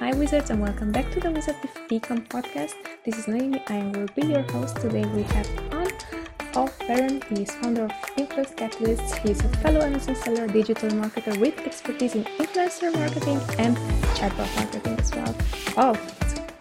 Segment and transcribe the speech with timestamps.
[0.00, 2.72] Hi, Wizards, and welcome back to the Wizard with Decom podcast.
[3.04, 3.62] This is Naomi.
[3.68, 4.76] I will be your host.
[4.76, 5.88] Today we have on
[6.54, 7.20] Paul Barron.
[7.28, 9.18] He is founder of Influence Catalyst.
[9.18, 13.76] He is a fellow Amazon seller, digital marketer with expertise in influencer marketing and
[14.16, 15.36] chatbot marketing as well.
[15.76, 15.92] Oh,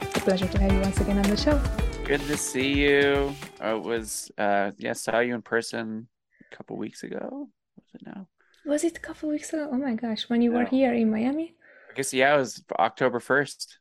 [0.02, 1.62] it's a pleasure to have you once again on the show.
[2.04, 3.34] Good to see you.
[3.62, 6.10] I was, uh, yeah, saw you in person
[6.52, 7.48] a couple weeks ago.
[7.78, 8.28] Was it now?
[8.66, 9.70] Was it a couple weeks ago?
[9.72, 11.56] Oh my gosh, when you were here in Miami?
[11.90, 13.80] I guess yeah, it was October first.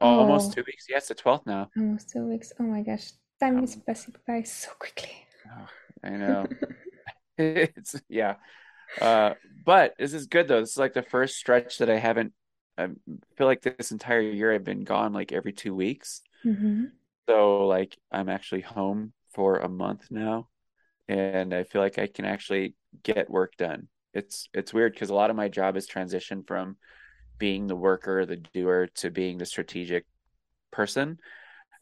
[0.00, 0.86] Oh, almost two weeks.
[0.88, 1.70] Yes, yeah, the twelfth now.
[1.76, 2.52] Almost two weeks.
[2.60, 5.12] Oh my gosh, time is passing by so quickly.
[5.46, 5.68] Oh,
[6.04, 6.46] I know.
[7.38, 8.36] it's yeah,
[9.00, 9.34] uh,
[9.64, 10.60] but this is good though.
[10.60, 12.32] This is like the first stretch that I haven't.
[12.78, 12.88] I
[13.36, 16.22] feel like this entire year I've been gone like every two weeks.
[16.44, 16.84] Mm-hmm.
[17.28, 20.48] So like I'm actually home for a month now,
[21.08, 23.88] and I feel like I can actually get work done.
[24.14, 26.76] It's it's weird because a lot of my job is transitioned from
[27.38, 30.04] being the worker, the doer, to being the strategic
[30.70, 31.18] person.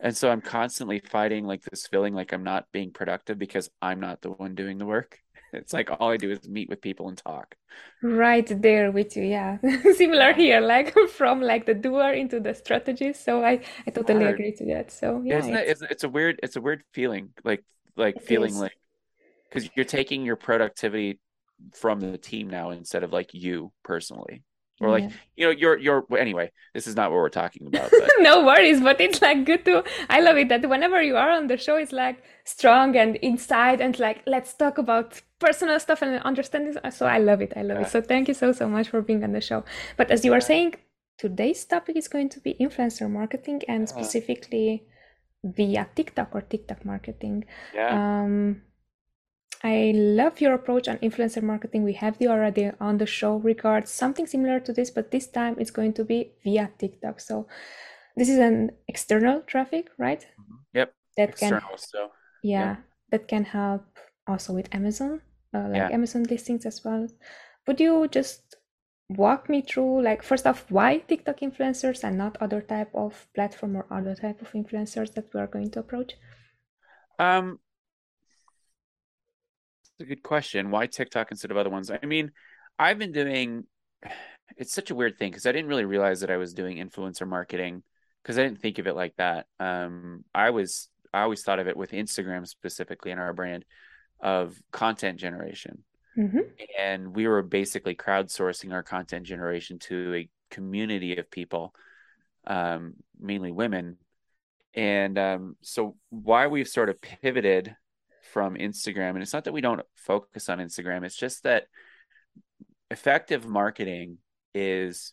[0.00, 4.00] And so I'm constantly fighting like this feeling like I'm not being productive because I'm
[4.00, 5.19] not the one doing the work.
[5.52, 7.55] It's like all I do is meet with people and talk.
[8.02, 9.58] Right there with you, yeah.
[9.94, 13.24] Similar here, like from like the doer into the strategist.
[13.24, 14.34] So I I totally Hard.
[14.34, 14.91] agree to that.
[14.91, 17.62] So yeah, Isn't it's, it, it's, a weird it's a weird feeling like
[17.96, 18.58] like feeling is.
[18.58, 18.77] like
[19.48, 21.20] because you're taking your productivity
[21.72, 24.42] from the team now instead of like you personally
[24.84, 25.16] or like yeah.
[25.36, 28.10] you know you're you're anyway this is not what we're talking about but...
[28.18, 31.46] no worries but it's like good to i love it that whenever you are on
[31.46, 36.22] the show it's like strong and inside and like let's talk about personal stuff and
[36.22, 37.86] understanding so i love it i love yeah.
[37.86, 39.64] it so thank you so so much for being on the show
[39.96, 40.74] but as you were saying
[41.18, 44.84] today's topic is going to be influencer marketing and specifically
[45.42, 48.22] via tiktok or tiktok marketing yeah.
[48.22, 48.62] um
[49.65, 51.84] I love your approach on influencer marketing.
[51.84, 55.57] We have you already on the show regards something similar to this, but this time
[55.59, 57.19] it's going to be via TikTok.
[57.19, 57.47] So
[58.15, 60.20] this is an external traffic, right?
[60.20, 60.55] Mm-hmm.
[60.75, 60.95] Yep.
[61.17, 62.11] That external, can so
[62.42, 62.77] yeah, yeah,
[63.11, 63.86] that can help
[64.27, 65.23] also with Amazon,
[65.55, 65.89] uh, like yeah.
[65.91, 67.08] Amazon listings as well.
[67.67, 68.57] Would you just
[69.08, 73.77] walk me through like first off why TikTok influencers and not other type of platform
[73.77, 76.14] or other type of influencers that we are going to approach?
[77.19, 77.61] Um
[80.05, 80.70] a good question.
[80.70, 81.91] Why TikTok instead of other ones?
[81.91, 82.33] I mean,
[82.79, 83.65] I've been doing.
[84.59, 87.27] It's such a weird thing because I didn't really realize that I was doing influencer
[87.27, 87.83] marketing
[88.23, 89.47] because I didn't think of it like that.
[89.59, 93.65] Um, I was I always thought of it with Instagram specifically in our brand
[94.20, 95.83] of content generation,
[96.17, 96.41] mm-hmm.
[96.79, 101.75] and we were basically crowdsourcing our content generation to a community of people,
[102.47, 103.97] um, mainly women,
[104.75, 107.75] and um, so why we've sort of pivoted
[108.34, 109.11] from Instagram.
[109.11, 111.68] And it's not that we don't focus on Instagram, it's just that
[112.90, 114.18] effective marketing
[114.56, 115.12] is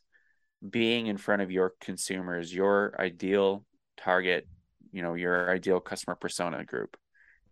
[0.67, 3.63] being in front of your consumers, your ideal
[3.95, 4.47] target,
[4.91, 6.97] you know, your ideal customer persona group,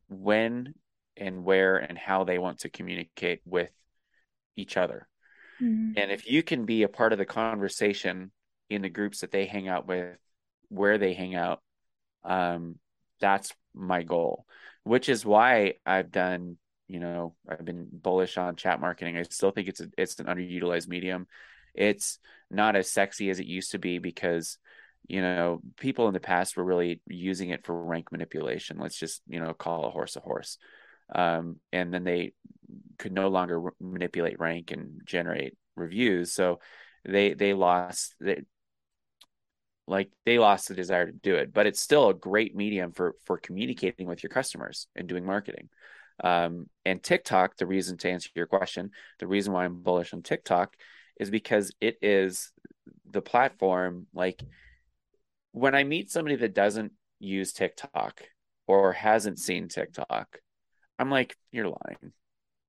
[0.08, 0.74] when
[1.16, 3.72] and where and how they want to communicate with
[4.56, 5.08] each other.
[5.62, 5.92] Mm-hmm.
[5.98, 8.32] And if you can be a part of the conversation
[8.72, 10.18] in the groups that they hang out with,
[10.70, 11.62] where they hang out,
[12.24, 12.80] um,
[13.22, 14.48] that's my goal
[14.90, 16.58] which is why I've done,
[16.88, 19.18] you know, I've been bullish on chat marketing.
[19.18, 21.28] I still think it's a, it's an underutilized medium.
[21.76, 22.18] It's
[22.50, 24.58] not as sexy as it used to be because,
[25.08, 28.80] you know, people in the past were really using it for rank manipulation.
[28.80, 30.58] Let's just, you know, call a horse a horse.
[31.14, 32.34] Um, and then they
[32.98, 36.34] could no longer manipulate rank and generate reviews.
[36.34, 36.62] So
[37.06, 38.42] they they lost they,
[39.90, 43.16] like they lost the desire to do it but it's still a great medium for
[43.26, 45.70] for communicating with your customers and doing marketing.
[46.22, 50.22] Um, and tiktok the reason to answer your question the reason why i'm bullish on
[50.22, 50.76] tiktok
[51.18, 52.52] is because it is
[53.10, 54.44] the platform like
[55.54, 58.22] when i meet somebody that doesn't use tiktok
[58.68, 60.40] or hasn't seen tiktok
[60.98, 62.12] i'm like you're lying.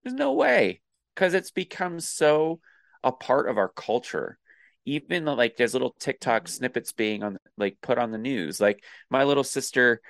[0.03, 0.81] There's no way
[1.15, 2.61] because it's become so
[3.03, 4.39] a part of our culture
[4.85, 8.61] even like there's little TikTok snippets being on like put on the news.
[8.61, 10.01] Like my little sister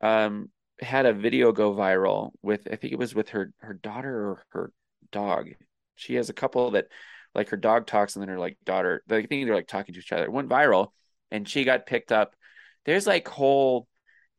[0.00, 0.50] um
[0.80, 4.44] had a video go viral with I think it was with her her daughter or
[4.50, 4.72] her
[5.12, 5.50] dog.
[5.96, 6.86] She has a couple that
[7.34, 10.00] like her dog talks and then her like daughter I think they're like talking to
[10.00, 10.24] each other.
[10.24, 10.88] It went viral
[11.30, 12.34] and she got picked up.
[12.84, 13.86] There's like whole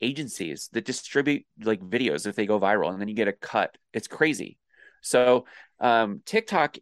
[0.01, 3.77] agencies that distribute like videos if they go viral and then you get a cut.
[3.93, 4.57] It's crazy.
[5.01, 5.45] So
[5.79, 6.77] um TikTok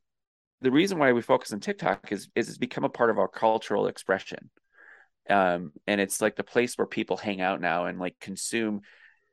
[0.62, 3.28] the reason why we focus on TikTok is is it's become a part of our
[3.28, 4.50] cultural expression.
[5.30, 8.82] Um, and it's like the place where people hang out now and like consume.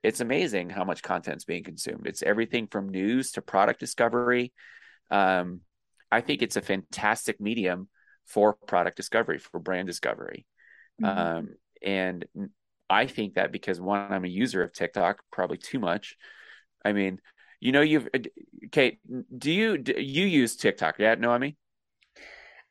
[0.02, 2.06] It's amazing how much content's being consumed.
[2.06, 4.52] It's everything from news to product discovery.
[5.10, 5.60] Um,
[6.10, 7.88] I think it's a fantastic medium
[8.26, 10.46] for product discovery, for brand discovery.
[11.02, 11.18] Mm-hmm.
[11.18, 11.48] Um,
[11.82, 12.26] and
[12.90, 16.16] I think that because one, I'm a user of TikTok, probably too much.
[16.84, 17.20] I mean,
[17.64, 18.18] you know, you've uh,
[18.70, 18.98] Kate.
[19.36, 20.96] Do you do you use TikTok?
[20.98, 21.56] Yeah, Noemi.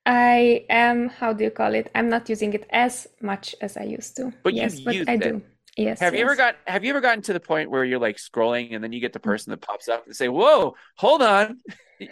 [0.05, 1.09] I am.
[1.09, 1.89] How do you call it?
[1.95, 4.31] I'm not using it as much as I used to.
[4.43, 5.23] But yes, but I it.
[5.23, 5.41] do.
[5.75, 5.99] Yes.
[5.99, 6.19] Have yes.
[6.19, 8.83] you ever got Have you ever gotten to the point where you're like scrolling and
[8.83, 11.61] then you get the person that pops up and say, "Whoa, hold on,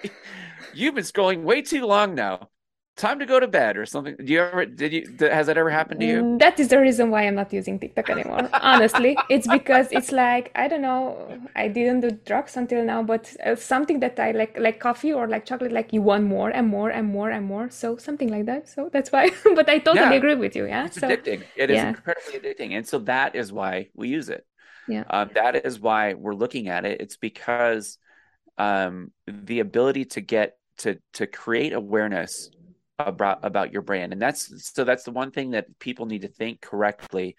[0.74, 2.50] you've been scrolling way too long now."
[2.98, 4.16] Time to go to bed or something.
[4.18, 6.22] Do you ever did you has that ever happened to you?
[6.22, 9.18] Mm, that is the reason why i'm not using tiktok anymore honestly.
[9.30, 13.56] It's because it's like i don't know i didn't do drugs until now but uh,
[13.56, 16.90] something that i like like coffee or like chocolate like you want more and more
[16.90, 17.70] and more and more.
[17.70, 18.68] So something like that.
[18.68, 20.14] So that's why but i totally yeah.
[20.14, 20.86] agree with you yeah.
[20.86, 21.44] It's so, addicting.
[21.56, 21.90] It is yeah.
[21.90, 24.46] incredibly addicting and so that is why we use it.
[24.88, 25.04] Yeah.
[25.10, 27.02] Uh, that is why we're looking at it.
[27.02, 27.98] It's because
[28.58, 32.50] um the ability to get to to create awareness
[33.08, 36.28] about about your brand and that's so that's the one thing that people need to
[36.28, 37.36] think correctly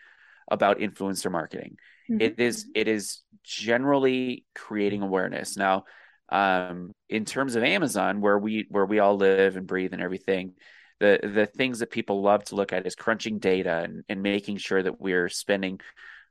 [0.50, 1.76] about influencer marketing
[2.10, 2.20] mm-hmm.
[2.20, 5.84] it is it is generally creating awareness now
[6.28, 10.54] um, in terms of amazon where we where we all live and breathe and everything
[11.00, 14.56] the the things that people love to look at is crunching data and, and making
[14.56, 15.80] sure that we're spending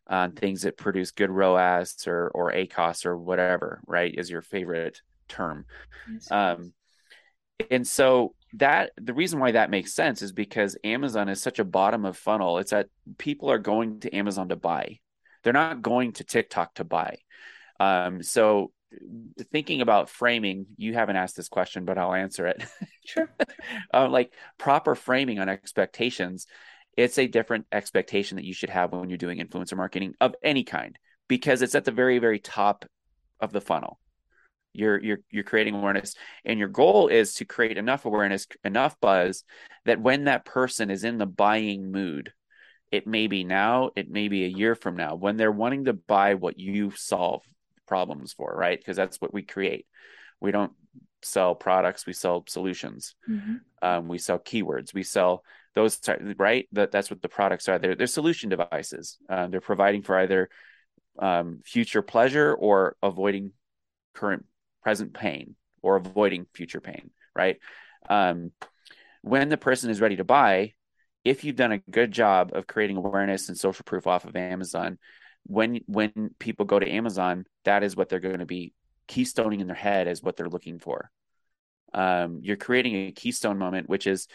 [0.08, 4.14] on things that produce good ROAS or or ACOS or whatever, right?
[4.18, 5.66] Is your favorite term.
[6.12, 6.32] Yes.
[6.32, 6.74] Um,
[7.70, 11.64] and so that the reason why that makes sense is because Amazon is such a
[11.64, 12.58] bottom of funnel.
[12.58, 12.88] It's that
[13.18, 15.00] people are going to Amazon to buy.
[15.44, 17.18] They're not going to TikTok to buy.
[17.80, 18.72] Um, so
[19.52, 22.64] thinking about framing, you haven't asked this question, but I'll answer it.
[23.04, 23.28] Sure.
[23.92, 26.46] uh, like proper framing on expectations,
[26.96, 30.64] it's a different expectation that you should have when you're doing influencer marketing of any
[30.64, 32.86] kind because it's at the very, very top
[33.40, 34.00] of the funnel
[34.74, 36.16] you're you're you're creating awareness.
[36.46, 39.44] And your goal is to create enough awareness enough buzz
[39.86, 42.34] that when that person is in the buying mood
[42.92, 45.94] it may be now it may be a year from now when they're wanting to
[45.94, 47.44] buy what you solve
[47.88, 48.78] problems for right?
[48.78, 49.86] Because that's what we create.
[50.40, 50.74] We don't
[51.24, 53.16] sell products we sell solutions.
[53.30, 53.56] Mm-hmm.
[53.82, 54.94] um, we sell keywords.
[54.94, 55.44] We sell
[55.76, 56.00] those
[56.38, 56.68] right?
[56.74, 57.80] That that's what the products are.
[57.80, 59.18] They're, they're solution devices.
[59.30, 60.50] Uh, they're providing for either
[61.20, 63.52] um, future pleasure or avoiding
[64.14, 64.46] current
[64.82, 67.58] present pain or avoiding future pain, right?
[68.10, 68.52] Um,
[69.22, 70.74] when the person is ready to buy,
[71.24, 74.98] if you've done a good job of creating awareness and social proof off of Amazon,
[75.46, 78.74] when when people go to Amazon, that is what they're going to be
[79.08, 81.12] keystoning in their head as what they're looking for.
[81.94, 84.28] Um, you're creating a keystone moment, which is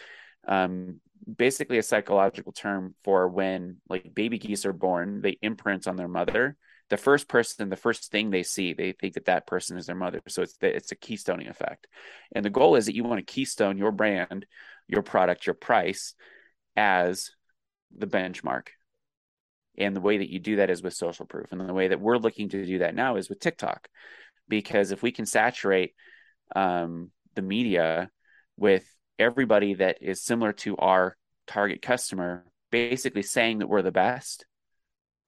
[0.47, 0.99] um,
[1.35, 6.07] basically a psychological term for when like baby geese are born, they imprint on their
[6.07, 6.55] mother
[6.89, 9.95] the first person, the first thing they see, they think that that person is their
[9.95, 10.21] mother.
[10.27, 11.87] So it's it's a keystoning effect,
[12.33, 14.45] and the goal is that you want to keystone your brand,
[14.87, 16.15] your product, your price
[16.75, 17.31] as
[17.95, 18.67] the benchmark.
[19.77, 22.01] And the way that you do that is with social proof, and the way that
[22.01, 23.87] we're looking to do that now is with TikTok,
[24.47, 25.93] because if we can saturate
[26.55, 28.09] um, the media
[28.57, 28.85] with
[29.19, 34.45] everybody that is similar to our target customer, basically saying that we're the best,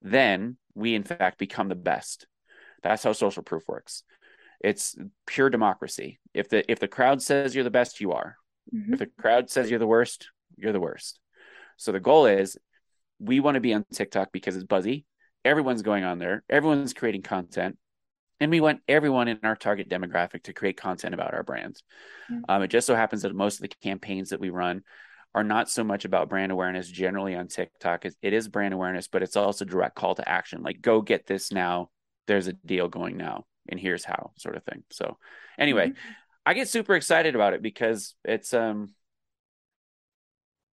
[0.02, 2.26] then we in fact become the best.
[2.82, 4.04] That's how social proof works.
[4.60, 4.96] It's
[5.26, 6.20] pure democracy.
[6.34, 8.36] If the if the crowd says you're the best, you are.
[8.74, 8.92] Mm-hmm.
[8.92, 11.18] If the crowd says you're the worst, you're the worst.
[11.76, 12.58] So the goal is
[13.18, 15.06] we want to be on TikTok because it's buzzy.
[15.44, 16.44] Everyone's going on there.
[16.48, 17.78] Everyone's creating content.
[18.38, 21.82] And we want everyone in our target demographic to create content about our brands.
[22.30, 22.44] Mm-hmm.
[22.48, 24.82] Um, it just so happens that most of the campaigns that we run
[25.34, 28.04] are not so much about brand awareness generally on TikTok.
[28.04, 30.62] It is brand awareness, but it's also direct call to action.
[30.62, 31.90] Like, go get this now.
[32.26, 34.82] There's a deal going now, and here's how, sort of thing.
[34.90, 35.18] So,
[35.58, 36.10] anyway, mm-hmm.
[36.44, 38.94] I get super excited about it because it's um,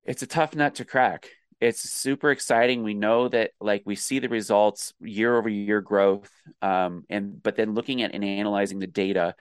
[0.04, 1.30] it's a tough nut to crack.
[1.60, 2.84] It's super exciting.
[2.84, 7.56] We know that like we see the results year over year growth, um, and but
[7.56, 9.36] then looking at and analyzing the data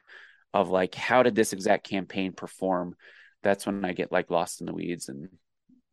[0.52, 2.96] of like how did this exact campaign perform
[3.42, 5.28] that's when I get like lost in the weeds and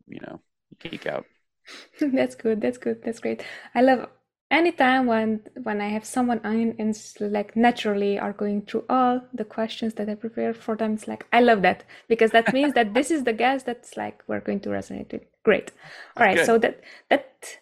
[0.07, 0.41] you know
[0.79, 1.25] geek out.
[2.01, 2.62] that's good.
[2.62, 3.03] That's good.
[3.03, 3.43] That's great.
[3.73, 4.09] I love
[4.51, 9.45] anytime when when I have someone on and like naturally are going through all the
[9.45, 10.93] questions that I prepare for them.
[10.93, 14.23] It's like I love that because that means that this is the guest that's like
[14.27, 15.23] we're going to resonate with.
[15.43, 15.71] Great.
[16.15, 16.38] All right.
[16.38, 16.45] Good.
[16.45, 17.57] So that that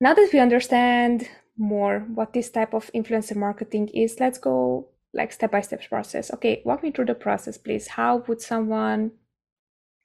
[0.00, 5.32] now that we understand more what this type of influencer marketing is, let's go like
[5.32, 6.32] step by step process.
[6.34, 7.88] Okay, walk me through the process, please.
[7.88, 9.12] How would someone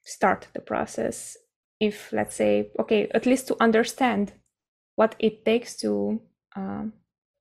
[0.03, 1.37] start the process
[1.79, 4.33] if, let's say, okay, at least to understand
[4.95, 6.21] what it takes to
[6.55, 6.93] um,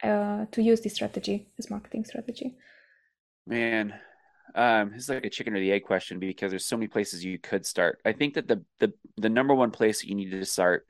[0.02, 2.56] uh, to use this strategy, this marketing strategy?
[3.47, 3.94] Man,
[4.54, 7.38] um, is like a chicken or the egg question because there's so many places you
[7.38, 8.00] could start.
[8.04, 10.87] I think that the the the number one place you need to start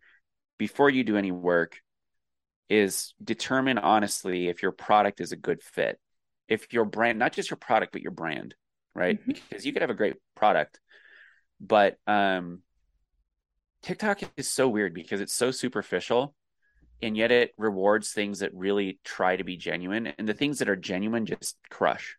[0.58, 1.78] before you do any work
[2.68, 5.98] is determine honestly if your product is a good fit.
[6.48, 8.54] If your brand, not just your product, but your brand,
[8.94, 9.20] right?
[9.20, 9.32] Mm-hmm.
[9.48, 10.80] Because you could have a great product,
[11.60, 12.60] but um,
[13.82, 16.34] TikTok is so weird because it's so superficial
[17.02, 20.68] and yet it rewards things that really try to be genuine and the things that
[20.68, 22.16] are genuine just crush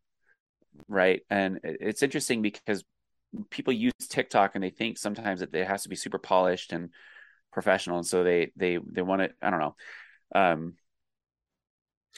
[0.88, 2.84] right and it's interesting because
[3.50, 6.90] people use tiktok and they think sometimes that it has to be super polished and
[7.52, 9.76] professional and so they they they want to i don't know
[10.36, 10.74] um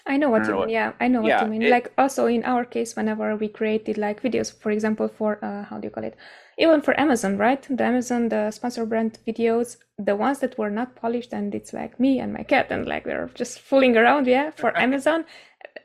[0.05, 0.69] I know what you mean.
[0.69, 1.63] yeah, I know what yeah, you mean.
[1.63, 5.63] It, like also in our case, whenever we created like videos, for example, for uh,
[5.65, 6.15] how do you call it?
[6.57, 7.61] Even for Amazon, right?
[7.69, 11.99] The Amazon, the sponsor brand videos, the ones that were not polished, and it's like
[11.99, 14.27] me and my cat, and like they're just fooling around.
[14.27, 15.25] Yeah, for Amazon,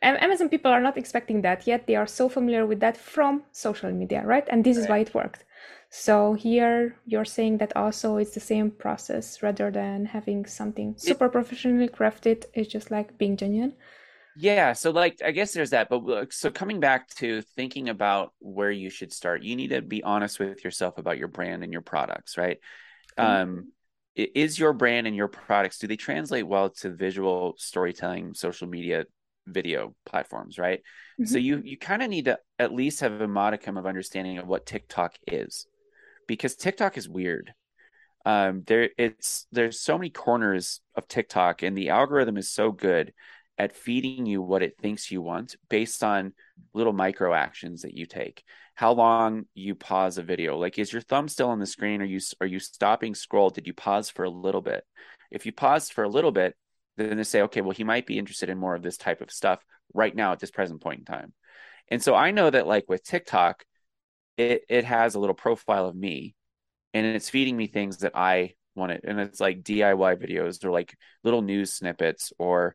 [0.02, 1.86] Amazon people are not expecting that yet.
[1.86, 4.46] They are so familiar with that from social media, right?
[4.48, 4.82] And this right.
[4.82, 5.44] is why it worked.
[5.90, 11.26] So here you're saying that also it's the same process rather than having something super
[11.26, 12.46] it, professionally crafted.
[12.54, 13.74] It's just like being genuine.
[14.36, 18.70] Yeah, so like I guess there's that, but so coming back to thinking about where
[18.70, 21.82] you should start, you need to be honest with yourself about your brand and your
[21.82, 22.58] products, right?
[23.18, 23.50] Mm-hmm.
[23.50, 23.72] Um,
[24.14, 29.06] is your brand and your products do they translate well to visual storytelling, social media,
[29.46, 30.80] video platforms, right?
[31.20, 31.24] Mm-hmm.
[31.24, 34.46] So you you kind of need to at least have a modicum of understanding of
[34.46, 35.66] what TikTok is,
[36.26, 37.52] because TikTok is weird.
[38.24, 43.12] Um, there it's there's so many corners of TikTok, and the algorithm is so good
[43.58, 46.32] at feeding you what it thinks you want based on
[46.72, 48.42] little micro actions that you take.
[48.74, 50.56] How long you pause a video.
[50.58, 52.00] Like is your thumb still on the screen?
[52.02, 53.50] Are you are you stopping scroll?
[53.50, 54.84] Did you pause for a little bit?
[55.30, 56.56] If you paused for a little bit
[56.96, 59.30] then they say okay well he might be interested in more of this type of
[59.30, 61.32] stuff right now at this present point in time.
[61.90, 63.64] And so i know that like with tiktok
[64.36, 66.34] it it has a little profile of me
[66.94, 70.70] and it's feeding me things that i want it and it's like diy videos or
[70.70, 72.74] like little news snippets or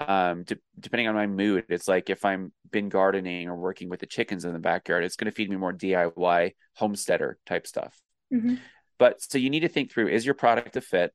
[0.00, 4.00] um de- depending on my mood it's like if i'm been gardening or working with
[4.00, 8.00] the chickens in the backyard it's going to feed me more diy homesteader type stuff.
[8.32, 8.56] Mm-hmm.
[8.98, 11.14] but so you need to think through is your product a fit?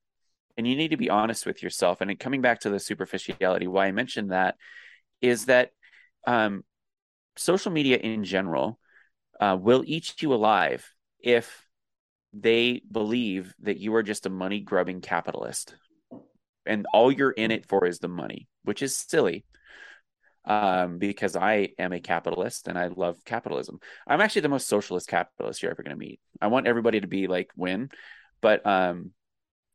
[0.58, 3.88] And you need to be honest with yourself and coming back to the superficiality why
[3.88, 4.56] i mentioned that
[5.22, 5.70] is that
[6.26, 6.64] um,
[7.36, 8.80] social media in general
[9.40, 11.66] uh, will eat you alive if
[12.34, 15.76] they believe that you are just a money grubbing capitalist
[16.66, 19.46] and all you're in it for is the money, which is silly.
[20.46, 23.80] Um, because I am a capitalist and I love capitalism.
[24.06, 26.20] I'm actually the most socialist capitalist you're ever going to meet.
[26.42, 27.90] I want everybody to be like win,
[28.42, 29.12] but um,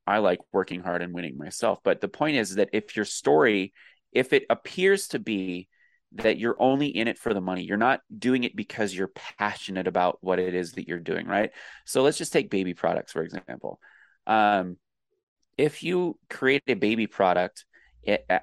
[0.07, 1.79] I like working hard and winning myself.
[1.83, 3.73] But the point is that if your story,
[4.13, 5.69] if it appears to be
[6.13, 9.87] that you're only in it for the money, you're not doing it because you're passionate
[9.87, 11.51] about what it is that you're doing, right?
[11.85, 13.81] So let's just take baby products for example.
[14.27, 14.77] Um,
[15.59, 17.65] if you create a baby product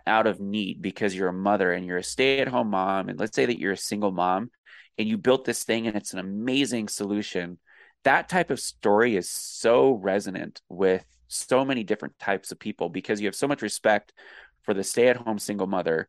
[0.06, 3.48] out of need because you're a mother and you're a stay-at-home mom and let's say
[3.48, 4.52] that you're a single mom
[5.00, 7.58] and you built this thing and it's an amazing solution
[8.04, 13.20] that type of story is so resonant with so many different types of people because
[13.20, 14.14] you have so much respect
[14.62, 16.08] for the stay-at-home single mother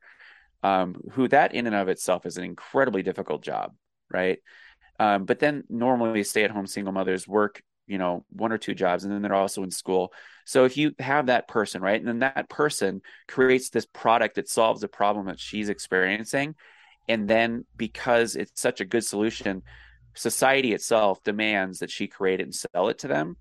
[0.62, 3.72] um, who that in and of itself is an incredibly difficult job
[4.10, 4.38] right?
[4.98, 9.12] Um, but then normally stay-at-home single mothers work you know one or two jobs and
[9.12, 10.12] then they're also in school.
[10.44, 14.48] So if you have that person right and then that person creates this product that
[14.48, 16.54] solves a problem that she's experiencing
[17.08, 19.62] and then because it's such a good solution
[20.14, 23.36] society itself demands that she create it and sell it to them.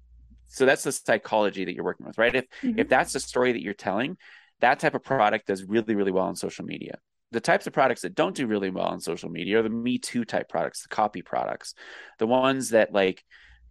[0.48, 2.36] So that's the psychology that you're working with right?
[2.36, 2.80] If mm-hmm.
[2.80, 4.18] if that's the story that you're telling
[4.62, 6.98] that type of product does really really well on social media.
[7.32, 9.98] The types of products that don't do really well on social media are the me
[9.98, 11.74] too type products the copy products
[12.20, 13.24] the ones that like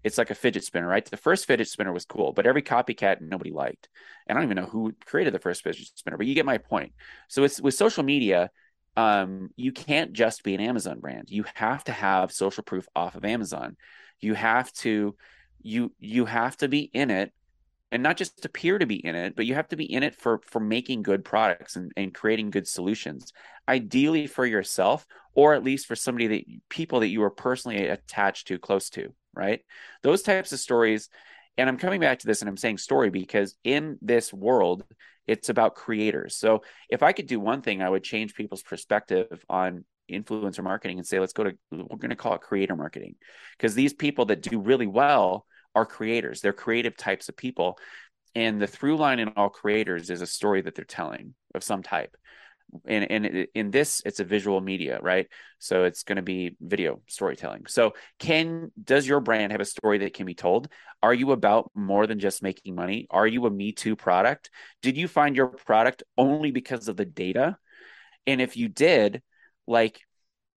[0.04, 1.04] it's like a fidget spinner, right?
[1.04, 3.88] The first fidget spinner was cool, but every copycat nobody liked.
[4.26, 6.58] And I don't even know who created the first fidget spinner, but you get my
[6.58, 6.92] point.
[7.28, 8.50] So it's with social media,
[8.96, 11.30] um, you can't just be an Amazon brand.
[11.30, 13.76] You have to have social proof off of Amazon.
[14.20, 15.16] You have to
[15.62, 17.32] you you have to be in it
[17.90, 20.14] and not just appear to be in it, but you have to be in it
[20.14, 23.32] for for making good products and, and creating good solutions.
[23.66, 28.49] Ideally for yourself, or at least for somebody that people that you are personally attached
[28.49, 29.61] to, close to right?
[30.03, 31.09] Those types of stories.
[31.57, 34.85] And I'm coming back to this and I'm saying story because in this world,
[35.26, 36.37] it's about creators.
[36.37, 40.99] So if I could do one thing, I would change people's perspective on influencer marketing
[40.99, 43.14] and say, let's go to, we're going to call it creator marketing.
[43.57, 47.79] Because these people that do really well are creators, they're creative types of people.
[48.35, 51.83] And the through line in all creators is a story that they're telling of some
[51.83, 52.17] type
[52.87, 55.28] and and in this it's a visual media right?
[55.59, 57.66] So it's going to be video storytelling.
[57.66, 60.69] So can does your brand have a story that can be told?
[61.02, 63.07] Are you about more than just making money?
[63.11, 64.50] Are you a me too product?
[64.83, 67.57] Did you find your product only because of the data?
[68.26, 69.23] And if you did
[69.66, 70.00] like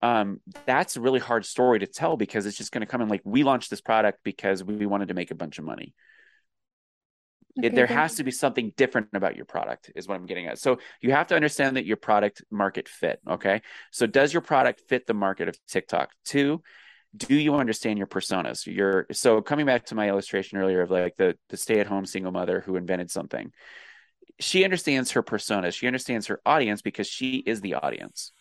[0.02, 3.08] um that's a really hard story to tell because it's just going to come in
[3.08, 5.94] like we launched this product because we wanted to make a bunch of money
[7.58, 10.48] Okay, it, there has to be something different about your product is what i'm getting
[10.48, 10.60] at.
[10.60, 13.62] So you have to understand that your product market fit okay?
[13.92, 16.12] So does your product fit the market of tiktok?
[16.26, 16.62] Two
[17.16, 18.68] do you understand your personas?
[18.68, 22.62] Your so coming back to my illustration earlier of like the the stay-at-home single mother
[22.62, 23.52] who invented something
[24.40, 25.72] she understands her persona.
[25.72, 28.32] She understands her audience because she is the audience.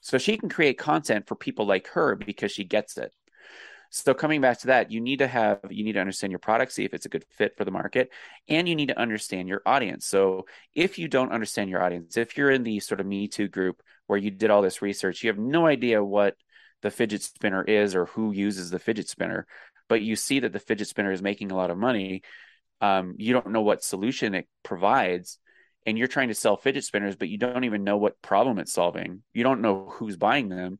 [0.00, 3.12] So she can create content for people like her because she gets it
[3.90, 6.72] so coming back to that, you need to have you need to understand your product,
[6.72, 8.10] see if it's a good fit for the market,
[8.48, 10.06] and you need to understand your audience.
[10.06, 13.48] So if you don't understand your audience, if you're in the sort of Me Too
[13.48, 16.36] group where you did all this research, you have no idea what
[16.82, 19.46] the fidget spinner is or who uses the fidget spinner,
[19.88, 22.22] but you see that the fidget spinner is making a lot of money.
[22.80, 25.38] Um, you don't know what solution it provides
[25.86, 28.72] and you're trying to sell fidget spinners, but you don't even know what problem it's
[28.72, 29.22] solving.
[29.32, 30.78] You don't know who's buying them.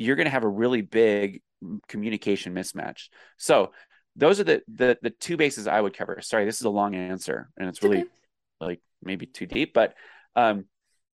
[0.00, 1.42] You're going to have a really big
[1.88, 3.08] communication mismatch.
[3.36, 3.72] So
[4.16, 6.20] those are the the the two bases I would cover.
[6.20, 8.04] Sorry, this is a long answer and it's really
[8.60, 9.94] like maybe too deep, but
[10.36, 10.64] um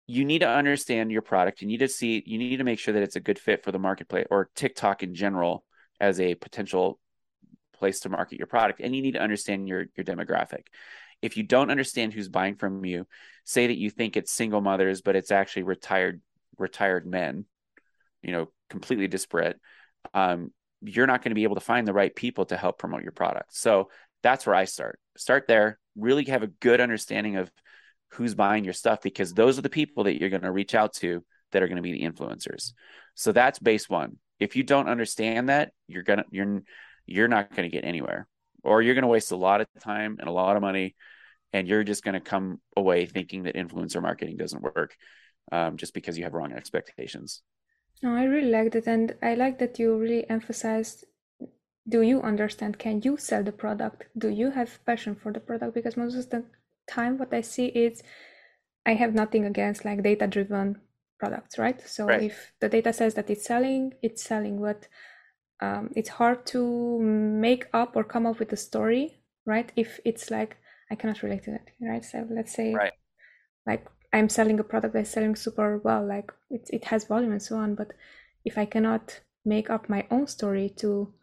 [0.08, 1.62] you need to understand your product.
[1.62, 3.72] You need to see you need to make sure that it's a good fit for
[3.72, 5.64] the marketplace or TikTok in general
[6.00, 7.00] as a potential
[7.78, 10.68] place to market your product and you need to understand your your demographic.
[11.22, 13.06] If you don't understand who's buying from you,
[13.44, 16.22] say that you think it's single mothers but it's actually retired
[16.58, 17.46] retired men,
[18.22, 19.60] you know, completely disparate
[20.14, 20.52] um,
[20.82, 23.12] you're not going to be able to find the right people to help promote your
[23.12, 23.56] product.
[23.56, 23.90] So
[24.24, 25.00] that's where I start.
[25.16, 27.52] Start there, really have a good understanding of
[28.14, 30.94] who's buying your stuff because those are the people that you're going to reach out
[30.96, 32.74] to that are going to be the influencers.
[33.16, 34.18] So that's base 1.
[34.40, 36.64] If you don't understand that, you're going to you're
[37.06, 38.28] you're not going to get anywhere
[38.64, 40.96] or you're going to waste a lot of time and a lot of money
[41.54, 44.96] and you're just going to come away thinking that influencer marketing doesn't work
[45.52, 47.42] um, just because you have wrong expectations.
[48.04, 51.06] No, I really liked it, and I like that you really emphasized
[51.88, 52.78] do you understand?
[52.78, 54.06] Can you sell the product?
[54.18, 55.74] Do you have passion for the product?
[55.74, 56.44] Because most of the
[56.88, 58.04] time, what I see is
[58.86, 60.80] I have nothing against like data driven
[61.20, 61.82] products, right?
[61.82, 62.24] So right.
[62.24, 64.62] if the data says that it's selling, it's selling.
[64.62, 64.88] But
[65.60, 69.72] um, it's hard to make up or come up with a story, right?
[69.76, 70.58] If it's like
[70.90, 72.06] I cannot relate to it, right?
[72.06, 72.94] So let's say, right.
[73.66, 77.42] like I'm selling a product that's selling super well, like it, it has volume and
[77.42, 77.76] so on.
[77.76, 77.94] But
[78.44, 81.14] if I cannot make up my own story to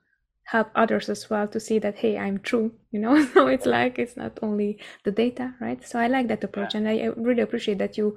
[0.45, 3.99] help others as well to see that, hey, I'm true, you know, so it's like
[3.99, 5.87] it's not only the data, right?
[5.87, 6.75] So I like that approach.
[6.75, 6.81] Yeah.
[6.81, 8.17] And I really appreciate that you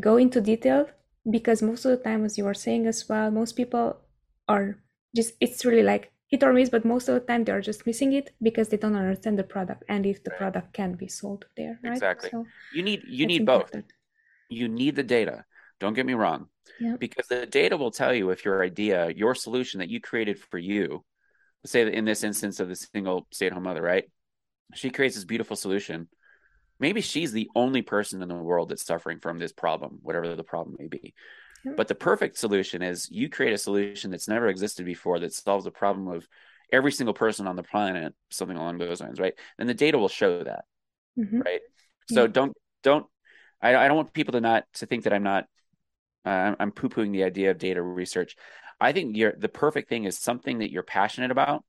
[0.00, 0.88] go into detail
[1.30, 3.98] because most of the time, as you were saying as well, most people
[4.48, 4.78] are
[5.14, 8.12] just, it's really like hit or miss, but most of the time they're just missing
[8.12, 11.78] it because they don't understand the product and if the product can be sold there,
[11.82, 11.92] right?
[11.92, 12.30] Exactly.
[12.30, 13.86] So you need, you need important.
[13.86, 13.95] both
[14.48, 15.44] you need the data.
[15.80, 16.48] Don't get me wrong.
[16.80, 17.00] Yep.
[17.00, 20.58] Because the data will tell you if your idea, your solution that you created for
[20.58, 21.04] you,
[21.64, 24.04] say that in this instance of the single stay at home mother, right?
[24.74, 26.08] She creates this beautiful solution.
[26.78, 30.44] Maybe she's the only person in the world that's suffering from this problem, whatever the
[30.44, 31.14] problem may be.
[31.64, 31.76] Yep.
[31.76, 35.64] But the perfect solution is you create a solution that's never existed before that solves
[35.64, 36.28] the problem of
[36.72, 39.34] every single person on the planet, something along those lines, right?
[39.58, 40.64] And the data will show that,
[41.18, 41.40] mm-hmm.
[41.40, 41.60] right?
[42.10, 43.06] So don't don't
[43.60, 45.46] I, I don't want people to not to think that I'm not
[46.24, 48.36] uh, I'm poo pooing the idea of data research.
[48.80, 51.64] I think you're, the perfect thing is something that you're passionate about,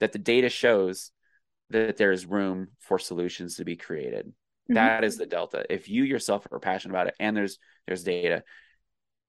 [0.00, 1.12] that the data shows
[1.70, 4.26] that there is room for solutions to be created.
[4.26, 4.74] Mm-hmm.
[4.74, 5.64] That is the delta.
[5.70, 8.42] If you yourself are passionate about it and there's there's data,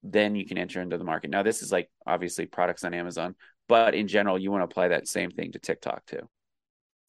[0.04, 1.30] then you can enter into the market.
[1.30, 3.36] Now, this is like obviously products on Amazon,
[3.68, 6.28] but in general, you want to apply that same thing to TikTok too.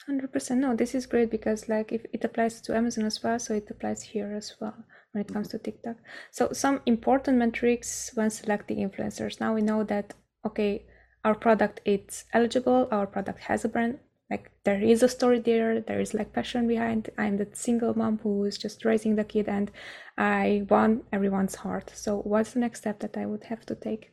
[0.09, 3.55] 100% no this is great because like if it applies to amazon as well so
[3.55, 4.75] it applies here as well
[5.15, 5.97] when it comes to tiktok.
[6.31, 9.41] So some important metrics when selecting influencers.
[9.41, 10.15] Now we know that
[10.45, 10.85] okay
[11.25, 13.99] our product is eligible our product has a brand
[14.31, 17.11] like there is a story there there is like passion behind.
[17.17, 19.71] I'm the single mom who is just raising the kid and
[20.19, 21.93] i want everyone's heart.
[21.95, 24.13] So what's the next step that i would have to take?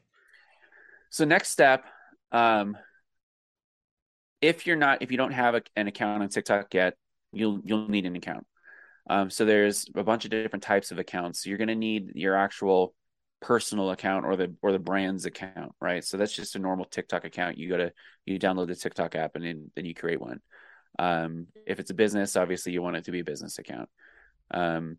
[1.10, 1.84] So next step
[2.32, 2.78] um
[4.42, 6.96] if you're not if you don't have a, an account on TikTok yet,
[7.32, 8.46] you'll you'll need an account.
[9.10, 11.46] Um, so there's a bunch of different types of accounts.
[11.46, 12.94] You're going to need your actual
[13.42, 16.04] personal account or the or the brand's account, right?
[16.04, 17.58] So that's just a normal TikTok account.
[17.58, 17.94] You go to
[18.26, 20.40] you download the TikTok app and then, then you create one.
[21.00, 23.90] Um, if it's a business, obviously you want it to be a business account.
[24.52, 24.98] Um,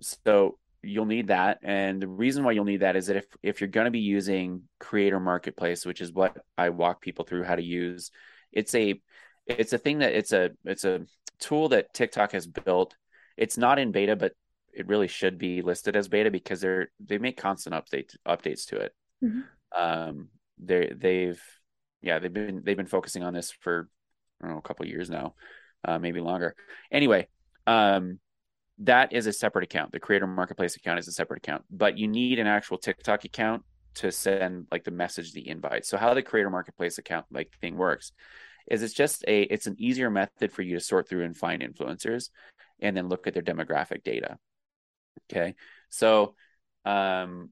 [0.00, 3.60] so you'll need that and the reason why you'll need that is that if if
[3.60, 7.56] you're going to be using creator marketplace which is what i walk people through how
[7.56, 8.10] to use
[8.56, 9.00] it's a
[9.46, 11.02] it's a thing that it's a it's a
[11.38, 12.96] tool that tiktok has built
[13.36, 14.32] it's not in beta but
[14.72, 18.76] it really should be listed as beta because they're they make constant updates updates to
[18.76, 19.40] it mm-hmm.
[19.80, 21.42] um they they've
[22.02, 23.88] yeah they've been they've been focusing on this for
[24.40, 25.34] i don't know a couple years now
[25.84, 26.54] uh, maybe longer
[26.90, 27.28] anyway
[27.66, 28.18] um
[28.78, 29.92] that is a separate account.
[29.92, 33.62] The creator marketplace account is a separate account, but you need an actual TikTok account
[33.94, 35.86] to send like the message, the invite.
[35.86, 38.12] So how the creator marketplace account like thing works
[38.70, 41.62] is it's just a it's an easier method for you to sort through and find
[41.62, 42.30] influencers
[42.80, 44.38] and then look at their demographic data.
[45.30, 45.54] Okay.
[45.88, 46.34] So
[46.84, 47.50] um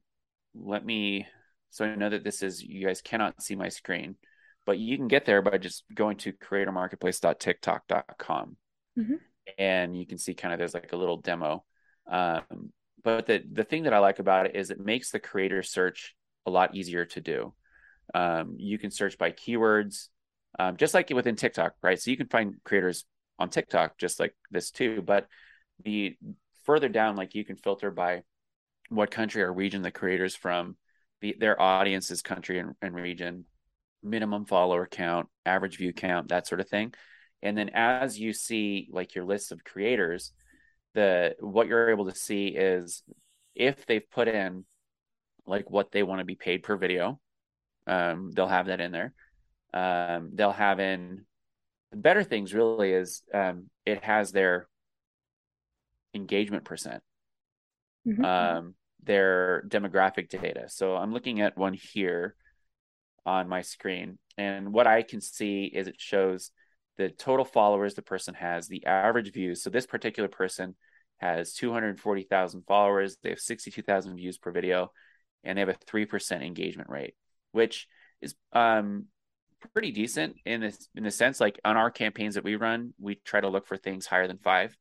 [0.54, 1.26] let me
[1.70, 4.16] so I know that this is you guys cannot see my screen,
[4.64, 8.56] but you can get there by just going to creatormarketplace.tiktok.com.
[8.98, 9.14] Mm-hmm
[9.58, 11.64] and you can see kind of there's like a little demo.
[12.10, 12.72] Um,
[13.02, 16.14] but the the thing that I like about it is it makes the creator search
[16.46, 17.54] a lot easier to do.
[18.14, 20.08] Um, you can search by keywords,
[20.58, 22.00] um, just like within TikTok, right?
[22.00, 23.04] So you can find creators
[23.38, 25.02] on TikTok just like this too.
[25.02, 25.26] But
[25.82, 26.16] the
[26.64, 28.22] further down, like you can filter by
[28.88, 30.76] what country or region the creators from,
[31.20, 33.44] the, their audience's country and, and region,
[34.02, 36.92] minimum follower count, average view count, that sort of thing
[37.44, 40.32] and then as you see like your list of creators
[40.94, 43.04] the what you're able to see is
[43.54, 44.64] if they've put in
[45.46, 47.20] like what they want to be paid per video
[47.86, 49.12] um, they'll have that in there
[49.74, 51.26] um, they'll have in
[51.90, 54.68] the better things really is um, it has their
[56.14, 57.02] engagement percent
[58.06, 58.24] mm-hmm.
[58.24, 62.34] um, their demographic data so i'm looking at one here
[63.26, 66.50] on my screen and what i can see is it shows
[66.96, 69.62] the total followers the person has, the average views.
[69.62, 70.76] So this particular person
[71.18, 73.16] has 240,000 followers.
[73.22, 74.92] They have 62,000 views per video,
[75.42, 77.14] and they have a three percent engagement rate,
[77.52, 77.88] which
[78.20, 79.06] is um,
[79.72, 83.16] pretty decent in this in the sense like on our campaigns that we run, we
[83.16, 84.76] try to look for things higher than five,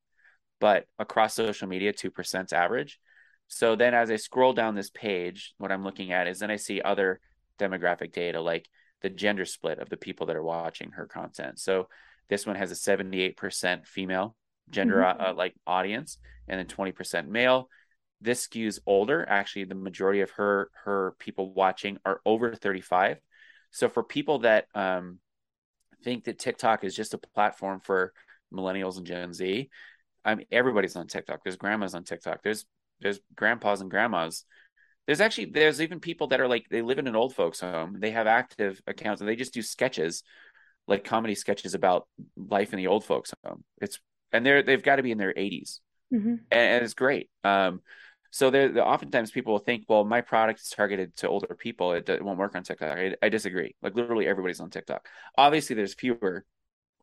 [0.59, 2.99] but across social media, two percent average.
[3.47, 6.55] So then, as I scroll down this page, what I'm looking at is then I
[6.55, 7.19] see other
[7.59, 8.67] demographic data like
[9.01, 11.59] the gender split of the people that are watching her content.
[11.59, 11.87] So
[12.29, 14.35] this one has a 78% female
[14.69, 15.21] gender mm-hmm.
[15.21, 16.17] uh, like audience
[16.47, 17.69] and then 20% male.
[18.21, 19.25] This skews older.
[19.27, 23.19] Actually, the majority of her her people watching are over 35.
[23.73, 25.19] So for people that um,
[26.03, 28.13] think that TikTok is just a platform for
[28.53, 29.69] millennials and Gen Z,
[30.23, 31.43] I mean everybody's on TikTok.
[31.43, 32.41] There's grandmas on TikTok.
[32.41, 32.65] There's
[33.01, 34.45] there's grandpas and grandmas
[35.05, 37.97] there's actually there's even people that are like they live in an old folks home.
[37.99, 40.23] They have active accounts and they just do sketches,
[40.87, 42.07] like comedy sketches about
[42.37, 43.63] life in the old folks home.
[43.81, 43.99] It's
[44.31, 45.79] and they're they've got to be in their 80s,
[46.13, 46.27] mm-hmm.
[46.27, 47.29] and, and, it's great.
[47.43, 47.81] Um,
[48.33, 51.93] so there, oftentimes people will think, well, my product is targeted to older people.
[51.93, 52.97] It, it won't work on TikTok.
[52.97, 53.75] I, I, disagree.
[53.83, 55.07] Like literally everybody's on TikTok.
[55.37, 56.43] Obviously, there's fewer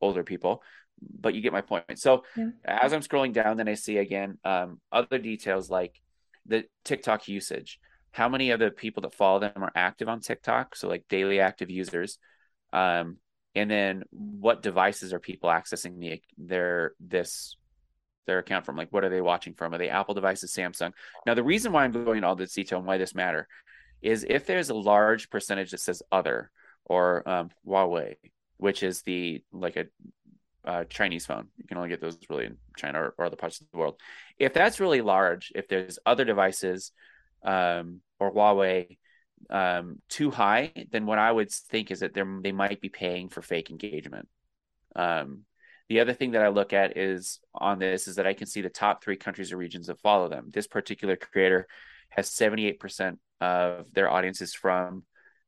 [0.01, 0.64] older people,
[1.01, 2.01] but you get my point.
[2.01, 2.49] So yeah.
[2.64, 5.95] as I'm scrolling down, then I see again um, other details like
[6.47, 7.79] the TikTok usage
[8.12, 11.38] how many of the people that follow them are active on TikTok, so like daily
[11.38, 12.19] active users,
[12.73, 13.19] um,
[13.55, 17.57] and then what devices are people accessing the, their this
[18.27, 18.77] their account from?
[18.77, 19.75] Like, what are they watching from?
[19.75, 20.93] Are they Apple devices, Samsung?
[21.27, 23.49] Now, the reason why I'm going into all this detail and why this matter
[24.03, 26.51] is if there's a large percentage that says other
[26.85, 28.17] or um, Huawei,
[28.57, 29.87] which is the like a
[30.65, 31.49] uh, Chinese phone.
[31.57, 33.99] You can only get those really in China or, or, other parts of the world.
[34.39, 36.93] If that's really large, if there's other devices
[37.43, 38.99] um, or Huawei
[39.49, 43.29] um, too high, then what I would think is that they they might be paying
[43.29, 44.29] for fake engagement.
[44.95, 45.45] Um,
[45.90, 48.61] the other thing that I look at is on this is that I can see
[48.61, 50.48] the top three countries or regions that follow them.
[50.48, 51.66] This particular creator
[52.11, 55.03] has 78% of their audiences from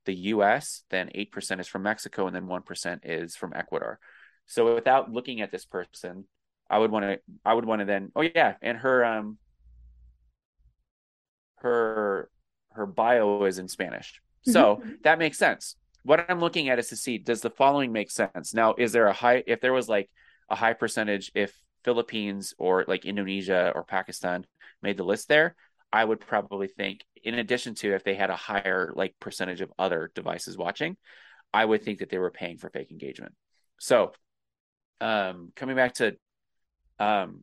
[0.05, 4.01] the US, then 8% is from Mexico, and then 1% is from Ecuador.
[4.47, 6.25] So without looking at this person,
[6.69, 9.39] I would want to I would want to then oh yeah, and her um
[11.59, 12.31] her
[12.73, 14.21] her bio is in Spanish.
[14.49, 14.51] Mm-hmm.
[14.51, 15.77] So that makes sense.
[16.03, 18.55] What I'm looking at is to see does the following make sense?
[18.55, 20.11] Now, is there a high if there was like
[20.53, 24.47] a high percentage if Philippines or like Indonesia or Pakistan
[24.83, 25.57] made the list there,
[25.93, 29.73] I would probably think in addition to if they had a higher like percentage of
[29.79, 30.97] other devices watching,
[31.53, 33.35] I would think that they were paying for fake engagement.
[33.79, 34.13] So,
[35.01, 36.17] um coming back to
[37.01, 37.41] um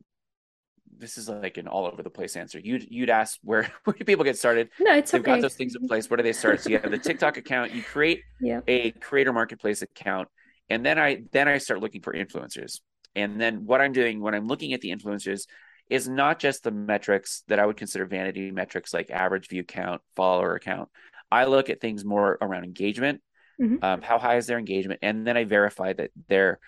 [0.96, 2.58] this is like an all over the place answer.
[2.58, 4.70] You'd you'd ask where where do people get started?
[4.78, 5.32] No, it's They've okay.
[5.32, 6.08] got those things in place.
[6.08, 6.60] Where do they start?
[6.60, 7.72] So you have the TikTok account.
[7.74, 8.60] You create yeah.
[8.68, 10.28] a creator marketplace account,
[10.68, 12.80] and then I then I start looking for influencers.
[13.14, 15.46] And then what I'm doing when I'm looking at the influencers
[15.88, 20.00] is not just the metrics that I would consider vanity metrics like average view count,
[20.14, 20.88] follower count.
[21.30, 23.20] I look at things more around engagement.
[23.60, 23.84] Mm-hmm.
[23.84, 25.00] Um, how high is their engagement?
[25.02, 26.60] And then I verify that their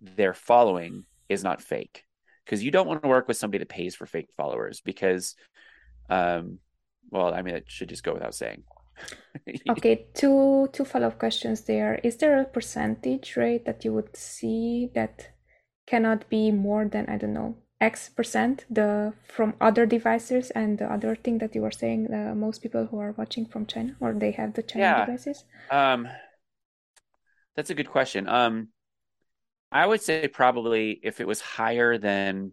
[0.00, 2.04] their following is not fake.
[2.44, 5.36] Because you don't want to work with somebody that pays for fake followers because
[6.08, 6.58] um
[7.10, 8.62] well, I mean it should just go without saying.
[9.70, 12.00] okay, two two follow-up questions there.
[12.02, 15.28] Is there a percentage rate that you would see that
[15.90, 20.84] cannot be more than, I don't know, X percent the from other devices and the
[20.92, 24.12] other thing that you were saying uh, most people who are watching from China or
[24.12, 25.04] they have the China yeah.
[25.06, 25.44] devices?
[25.70, 26.06] Um
[27.56, 28.28] that's a good question.
[28.28, 28.68] Um
[29.72, 32.52] I would say probably if it was higher than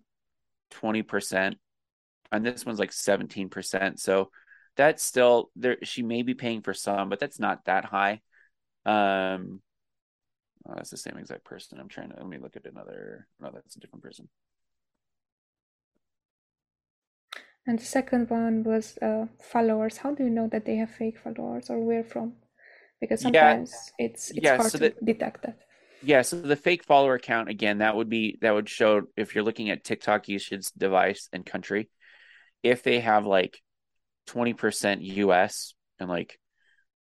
[0.72, 1.56] 20%,
[2.32, 4.00] and this one's like 17%.
[4.00, 4.32] So
[4.76, 5.78] that's still there.
[5.84, 8.22] She may be paying for some, but that's not that high.
[8.86, 9.62] Um,
[10.68, 11.80] oh, that's the same exact person.
[11.80, 13.28] I'm trying to let me look at another.
[13.40, 14.30] No, that's a different person.
[17.66, 19.98] And the second one was uh, followers.
[19.98, 22.34] How do you know that they have fake followers or where from?
[23.02, 24.06] Because sometimes yeah.
[24.06, 25.60] it's it's yeah, hard so to that, detect that.
[26.02, 29.44] Yeah, so the fake follower count again, that would be that would show if you're
[29.44, 31.90] looking at TikTok usage device and country,
[32.64, 33.62] if they have like
[34.28, 36.40] 20% US and like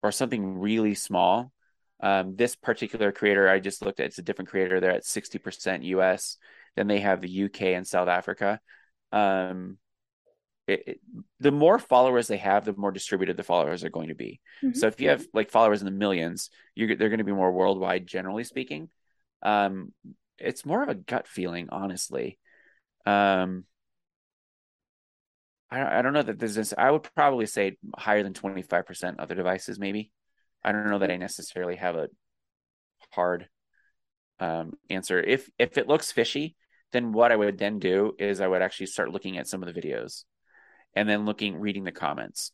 [0.02, 1.52] or something really small.
[2.00, 4.80] Um, this particular creator I just looked at, it's a different creator.
[4.80, 6.36] They're at 60% US.
[6.76, 8.60] Then they have the UK and South Africa.
[9.12, 9.78] Um,
[10.66, 11.00] it, it,
[11.40, 14.40] the more followers they have, the more distributed the followers are going to be.
[14.62, 14.78] Mm-hmm.
[14.78, 17.52] So if you have like followers in the millions, you're they're going to be more
[17.52, 18.90] worldwide, generally speaking.
[19.42, 19.92] Um,
[20.38, 22.38] it's more of a gut feeling, honestly.
[23.06, 23.64] Um,
[25.70, 26.74] I, I don't know that there's this.
[26.76, 30.10] I would probably say higher than 25% other devices, maybe.
[30.66, 32.08] I don't know that I necessarily have a
[33.12, 33.48] hard
[34.40, 35.20] um, answer.
[35.20, 36.56] If if it looks fishy,
[36.92, 39.72] then what I would then do is I would actually start looking at some of
[39.72, 40.24] the videos
[40.94, 42.52] and then looking, reading the comments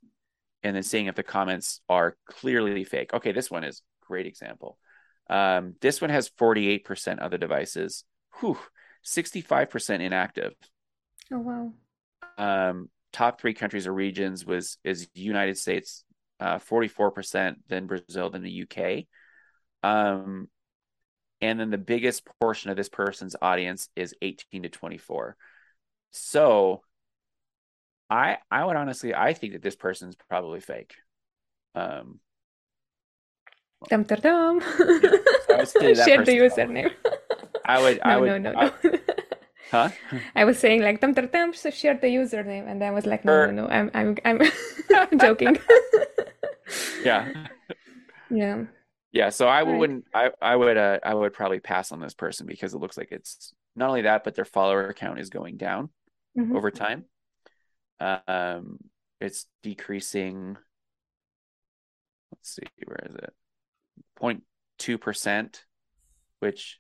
[0.63, 3.15] and then seeing if the comments are clearly fake.
[3.15, 4.79] Okay, this one is great example.
[5.31, 8.05] Um, this one has 48% other devices.
[8.41, 8.59] Whew,
[9.05, 10.53] 65% inactive.
[11.33, 11.73] Oh wow.
[12.39, 16.05] Um, top three countries or regions was is United States,
[16.43, 19.05] uh, 44%, than Brazil, than the UK.
[19.89, 20.49] Um,
[21.41, 25.37] and then the biggest portion of this person's audience is 18 to 24.
[26.11, 26.83] So
[28.11, 30.95] I I would honestly I think that this person's probably fake.
[31.75, 32.21] Um
[33.89, 34.61] Dum dum dum.
[34.77, 36.93] Share the username.
[37.65, 38.99] I would I no, would no no no.
[39.73, 39.89] Huh?
[40.37, 43.47] I was saying like Tum Tum share the username, and then I was like, no,
[43.47, 45.57] no, no, I'm, I'm, I'm joking.
[47.05, 47.47] yeah.
[48.29, 48.65] Yeah.
[49.13, 49.31] Yeah.
[49.31, 49.79] So I right.
[49.79, 50.05] wouldn't.
[50.15, 50.77] I, I would.
[50.77, 54.03] Uh, I would probably pass on this person because it looks like it's not only
[54.03, 55.89] that, but their follower count is going down
[56.39, 56.55] mm-hmm.
[56.55, 57.07] over time.
[57.99, 58.77] Um,
[59.23, 60.59] it's decreasing.
[62.31, 63.33] Let's see, where is it?
[64.21, 65.65] 0.2 percent,
[66.41, 66.79] which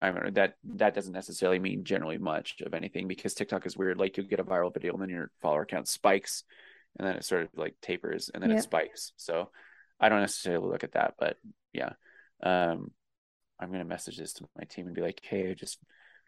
[0.00, 3.98] I mean, that that doesn't necessarily mean generally much of anything because TikTok is weird.
[3.98, 6.44] Like you'll get a viral video and then your follower count spikes,
[6.98, 9.12] and then it sort of like tapers and then it spikes.
[9.16, 9.50] So
[10.00, 11.36] I don't necessarily look at that, but
[11.72, 11.92] yeah,
[12.42, 12.90] um,
[13.60, 15.78] I'm gonna message this to my team and be like, hey, I just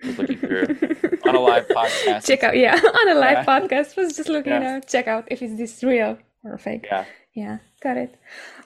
[0.03, 0.63] was looking through
[1.27, 2.27] on a live podcast.
[2.27, 3.45] Check out, yeah, on a live yeah.
[3.45, 3.97] podcast.
[3.97, 4.77] Was just looking yeah.
[4.77, 6.87] out, check out if is this real or fake.
[6.91, 8.15] Yeah, yeah, got it.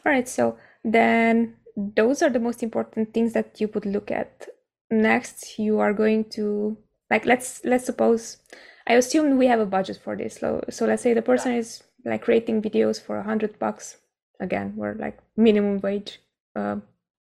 [0.04, 4.46] All right, so then those are the most important things that you would look at
[4.90, 6.76] next you are going to
[7.10, 8.38] like let's let's suppose
[8.86, 10.36] i assume we have a budget for this.
[10.36, 13.98] So so let's say the person is like creating videos for a hundred bucks.
[14.40, 16.20] Again we're like minimum wage
[16.56, 16.76] uh,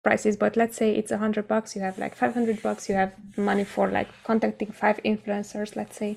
[0.02, 3.12] prices but let's say it's a hundred bucks you have like 500 bucks you have
[3.36, 6.16] money for like contacting five influencers let's say.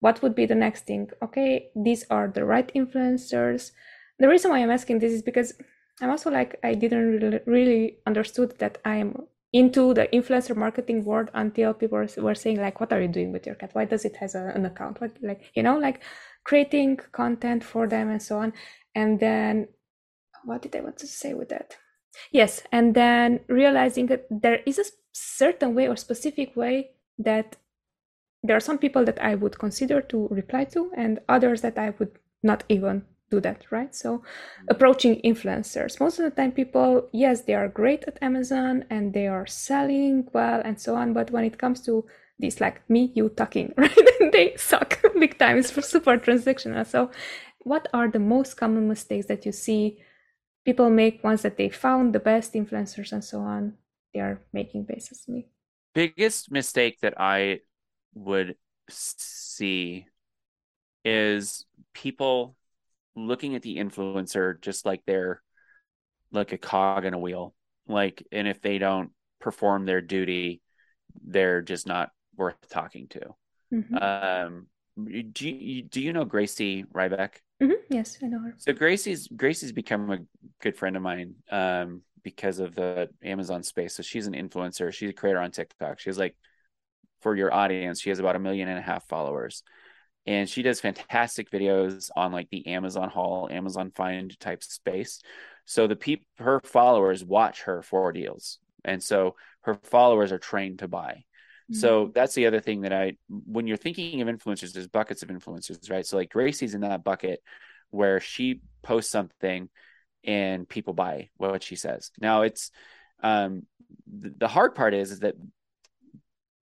[0.00, 1.10] What would be the next thing?
[1.22, 3.72] Okay these are the right influencers.
[4.18, 5.52] The reason why i'm asking this is because
[6.00, 11.04] i'm also like i didn't really, really understood that i am into the influencer marketing
[11.04, 13.70] world until people were saying like what are you doing with your cat?
[13.74, 14.98] Why does it has a, an account?
[15.22, 16.02] Like you know like
[16.44, 18.52] creating content for them and so on.
[18.94, 19.68] And then
[20.44, 21.76] what did i want to say with that?
[22.30, 27.56] Yes and then realizing that there is a certain way or specific way that
[28.42, 31.90] there are some people that i would consider to reply to and others that i
[31.98, 33.94] would not even do that right?
[33.94, 34.22] So
[34.68, 35.98] approaching influencers.
[36.00, 40.28] Most of the time people yes they are great at amazon and they are selling
[40.32, 42.04] well and so on but when it comes to
[42.38, 43.98] this like me you talking right?
[44.32, 45.58] They suck big time.
[45.58, 46.86] It's super transactional.
[46.86, 47.10] So
[47.60, 49.98] what are the most common mistakes that you see
[50.64, 53.74] people make once that they found the best influencers and so on?
[54.12, 55.48] They are making basically.
[55.94, 57.60] Biggest mistake that i
[58.14, 58.56] would
[58.88, 60.06] see
[61.04, 62.56] is people
[63.14, 65.42] looking at the influencer just like they're
[66.30, 67.54] like a cog in a wheel.
[67.86, 70.62] Like, and if they don't perform their duty,
[71.24, 73.20] they're just not worth talking to.
[73.72, 73.96] Mm-hmm.
[73.96, 74.66] Um,
[75.32, 77.36] do you do you know Gracie Ryback?
[77.62, 77.72] Mm-hmm.
[77.90, 78.54] Yes, I know her.
[78.58, 80.18] So Gracie's Gracie's become a
[80.60, 83.94] good friend of mine um, because of the Amazon space.
[83.94, 84.92] So she's an influencer.
[84.92, 85.98] She's a creator on TikTok.
[85.98, 86.36] She's like
[87.20, 89.62] for your audience, she has about a million and a half followers
[90.26, 95.20] and she does fantastic videos on like the Amazon haul, Amazon find type space.
[95.64, 100.80] So the people, her followers watch her for deals, and so her followers are trained
[100.80, 101.24] to buy.
[101.70, 101.74] Mm-hmm.
[101.74, 105.28] So that's the other thing that I, when you're thinking of influencers, there's buckets of
[105.28, 106.04] influencers, right?
[106.04, 107.40] So like Gracie's in that bucket
[107.90, 109.68] where she posts something
[110.24, 112.10] and people buy what she says.
[112.18, 112.70] Now it's
[113.22, 113.66] um,
[114.06, 115.34] the, the hard part is is that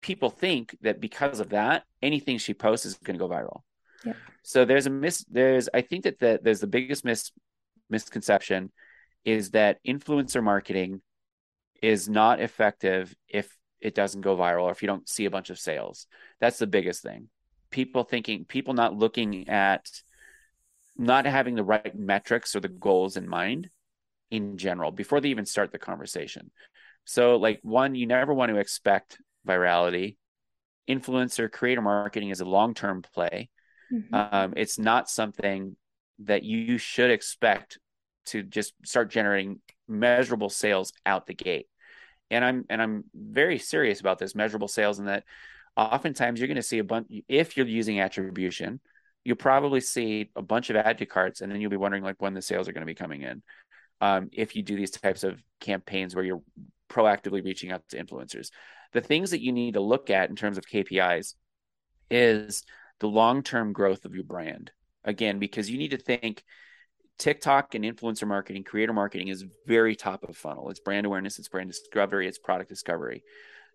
[0.03, 3.63] people think that because of that, anything she posts is going to go viral.
[4.05, 4.15] Yeah.
[4.43, 7.31] So there's a mis there's I think that the, there's the biggest mis
[7.89, 8.73] misconception
[9.25, 11.01] is that influencer marketing
[11.81, 15.51] is not effective if it doesn't go viral or if you don't see a bunch
[15.51, 16.07] of sales.
[16.41, 17.29] That's the biggest thing.
[17.71, 19.87] People thinking people not looking at
[20.97, 23.71] not having the right metrics or the goals in mind
[24.31, 26.51] in general before they even start the conversation.
[27.05, 30.17] So like one you never want to expect virality.
[30.89, 33.49] Influencer creator marketing is a long term play.
[33.93, 34.15] Mm-hmm.
[34.15, 35.77] Um, it's not something
[36.21, 37.79] that you should expect
[38.27, 41.67] to just start generating measurable sales out the gate.
[42.31, 45.25] And I'm and I'm very serious about this measurable sales and that
[45.77, 48.81] oftentimes you're going to see a bunch if you're using attribution,
[49.25, 52.21] you'll probably see a bunch of ad to carts and then you'll be wondering like
[52.21, 53.43] when the sales are going to be coming in.
[54.01, 56.43] Um, if you do these types of campaigns where you're
[56.91, 58.51] proactively reaching out to influencers
[58.93, 61.35] the things that you need to look at in terms of KPIs
[62.11, 62.65] is
[63.01, 64.71] the long-term growth of your brand.
[65.05, 66.45] Again, because you need to think
[67.19, 70.71] TikTok and influencer marketing, creator marketing is very top of funnel.
[70.71, 73.25] It's brand awareness, it's brand discovery, it's product discovery.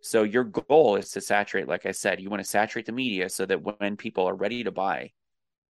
[0.01, 3.29] So your goal is to saturate, like I said, you want to saturate the media
[3.29, 5.11] so that when people are ready to buy,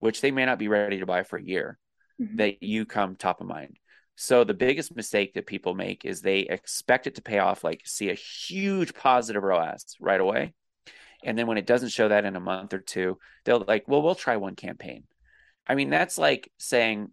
[0.00, 1.78] which they may not be ready to buy for a year,
[2.20, 2.36] mm-hmm.
[2.36, 3.78] that you come top of mind.
[4.16, 7.82] So the biggest mistake that people make is they expect it to pay off, like
[7.84, 10.54] see a huge positive ROAS right away.
[11.22, 14.02] And then when it doesn't show that in a month or two, they'll like, well,
[14.02, 15.04] we'll try one campaign.
[15.66, 17.10] I mean, that's like saying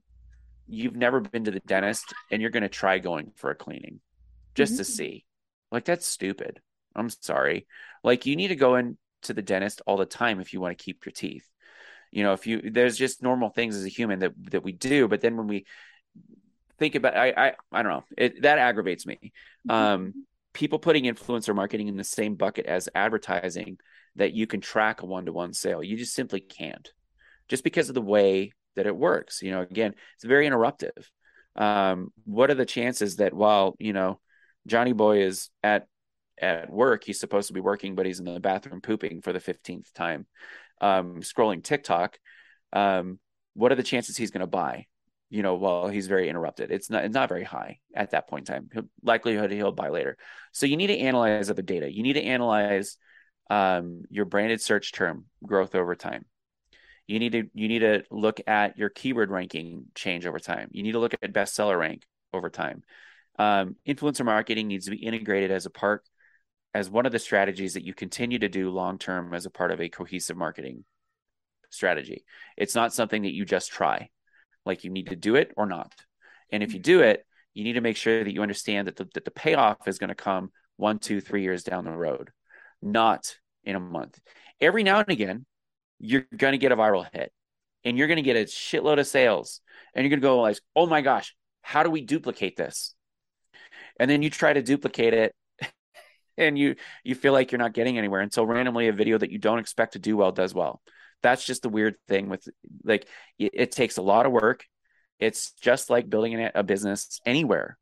[0.68, 4.00] you've never been to the dentist and you're going to try going for a cleaning
[4.56, 4.78] just mm-hmm.
[4.78, 5.26] to see.
[5.72, 6.62] Like, that's stupid.
[6.96, 7.68] I'm sorry.
[8.04, 10.78] Like, you need to go in to the dentist all the time if you want
[10.78, 11.50] to keep your teeth.
[12.12, 15.08] You know, if you, there's just normal things as a human that, that we do.
[15.08, 15.66] But then when we,
[16.84, 19.32] think about I I, I don't know it that aggravates me.
[19.68, 19.72] Mm-hmm.
[19.72, 20.14] Um,
[20.54, 23.78] people putting influencer marketing in the same bucket as advertising
[24.16, 25.82] that you can track a one to one sale.
[25.82, 26.92] You just simply can't,
[27.48, 29.42] just because of the way that it works.
[29.42, 31.10] You know, again, it's very interruptive.
[31.56, 34.20] Um, what are the chances that while you know
[34.68, 35.88] Johnny Boy is at
[36.42, 39.40] at work, he's supposed to be working, but he's in the bathroom pooping for the
[39.40, 40.26] fifteenth time,
[40.82, 42.20] um, scrolling TikTok.
[42.74, 43.20] Um,
[43.54, 44.88] what are the chances he's going to buy?
[45.34, 46.70] You know, while he's very interrupted.
[46.70, 48.70] It's not it's not very high at that point in time.
[48.72, 50.16] He'll, likelihood he'll buy later.
[50.52, 51.92] So you need to analyze other data.
[51.92, 52.98] You need to analyze
[53.50, 56.26] um, your branded search term growth over time.
[57.08, 60.70] You need to you need to look at your keyword ranking change over time.
[60.72, 62.84] You need to look at bestseller rank over time.
[63.40, 66.08] Um, influencer marketing needs to be integrated as a part
[66.76, 69.72] as one of the strategies that you continue to do long term as a part
[69.72, 70.86] of a cohesive marketing
[71.72, 72.24] strategy.
[72.56, 74.12] It's not something that you just try
[74.66, 75.92] like you need to do it or not.
[76.52, 76.84] And if you mm.
[76.84, 79.88] do it, you need to make sure that you understand that the, that the payoff
[79.88, 82.32] is going to come one, two, three years down the road,
[82.82, 84.20] not in a month.
[84.60, 85.46] Every now and again,
[86.00, 87.32] you're going to get a viral hit
[87.84, 89.62] and you're going to get a shitload of sales
[89.94, 92.96] and you're going to go like, oh my gosh, how do we duplicate this?
[94.00, 95.36] And then you try to duplicate it
[96.38, 99.38] and you you feel like you're not getting anywhere until randomly a video that you
[99.38, 100.82] don't expect to do well does well
[101.24, 102.48] that's just the weird thing with
[102.84, 103.08] like
[103.40, 104.66] it, it takes a lot of work.
[105.20, 107.78] It's just like building a, a business anywhere.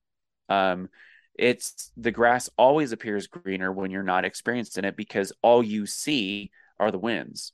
[0.48, 0.90] Um
[1.36, 5.86] it's the grass always appears greener when you're not experienced in it because all you
[5.86, 7.54] see are the wins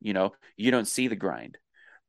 [0.00, 0.32] you know?
[0.56, 1.58] You don't see the grind.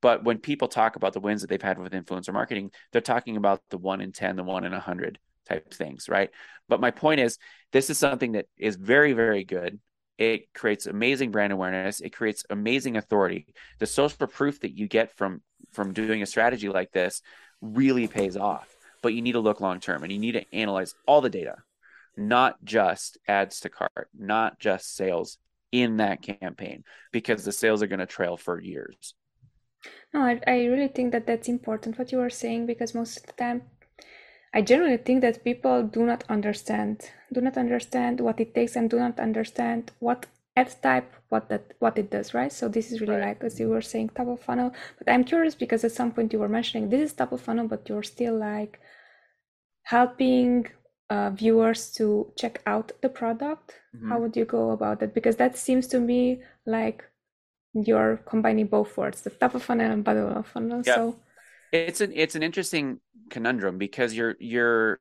[0.02, 3.38] But when people talk about the wins that they've had with influencer marketing they're talking
[3.38, 6.32] about the 1 in 10 the 1 in 100 type things right?
[6.68, 7.38] But my point is
[7.72, 9.80] this is something that is very very good
[10.22, 12.00] it creates amazing brand awareness.
[12.00, 13.48] It creates amazing authority.
[13.80, 15.42] The social proof that you get from
[15.72, 17.24] from doing a strategy like this
[17.60, 18.68] really pays off.
[19.02, 21.56] But you need to look long term and you need to analyze all the data,
[22.16, 25.40] not just adds to cart, not just sales
[25.72, 29.16] in that campaign because the sales are going to trail for years.
[30.14, 33.26] No, I, I really think that that's important what you are saying because most of
[33.26, 33.64] the time
[34.54, 38.90] I generally think that people do not understand, do not understand what it takes and
[38.90, 40.26] do not understand what
[40.58, 42.52] ad type, what that what it does, right?
[42.52, 43.28] So this is really right.
[43.28, 44.74] like as you were saying, top of funnel.
[44.98, 47.68] But I'm curious because at some point you were mentioning this is top of funnel,
[47.68, 48.80] but you're still like
[49.84, 50.68] helping
[51.10, 53.76] uh, viewers to check out the product.
[53.96, 54.10] Mm-hmm.
[54.10, 55.14] How would you go about that?
[55.14, 57.06] Because that seems to me like
[57.74, 60.82] you're combining both words, the top of funnel and bottom of funnel.
[60.86, 60.96] Yeah.
[60.96, 61.20] So
[61.72, 63.00] it's an it's an interesting
[63.30, 65.00] conundrum because you're you're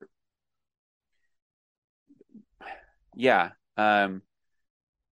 [3.14, 4.22] yeah um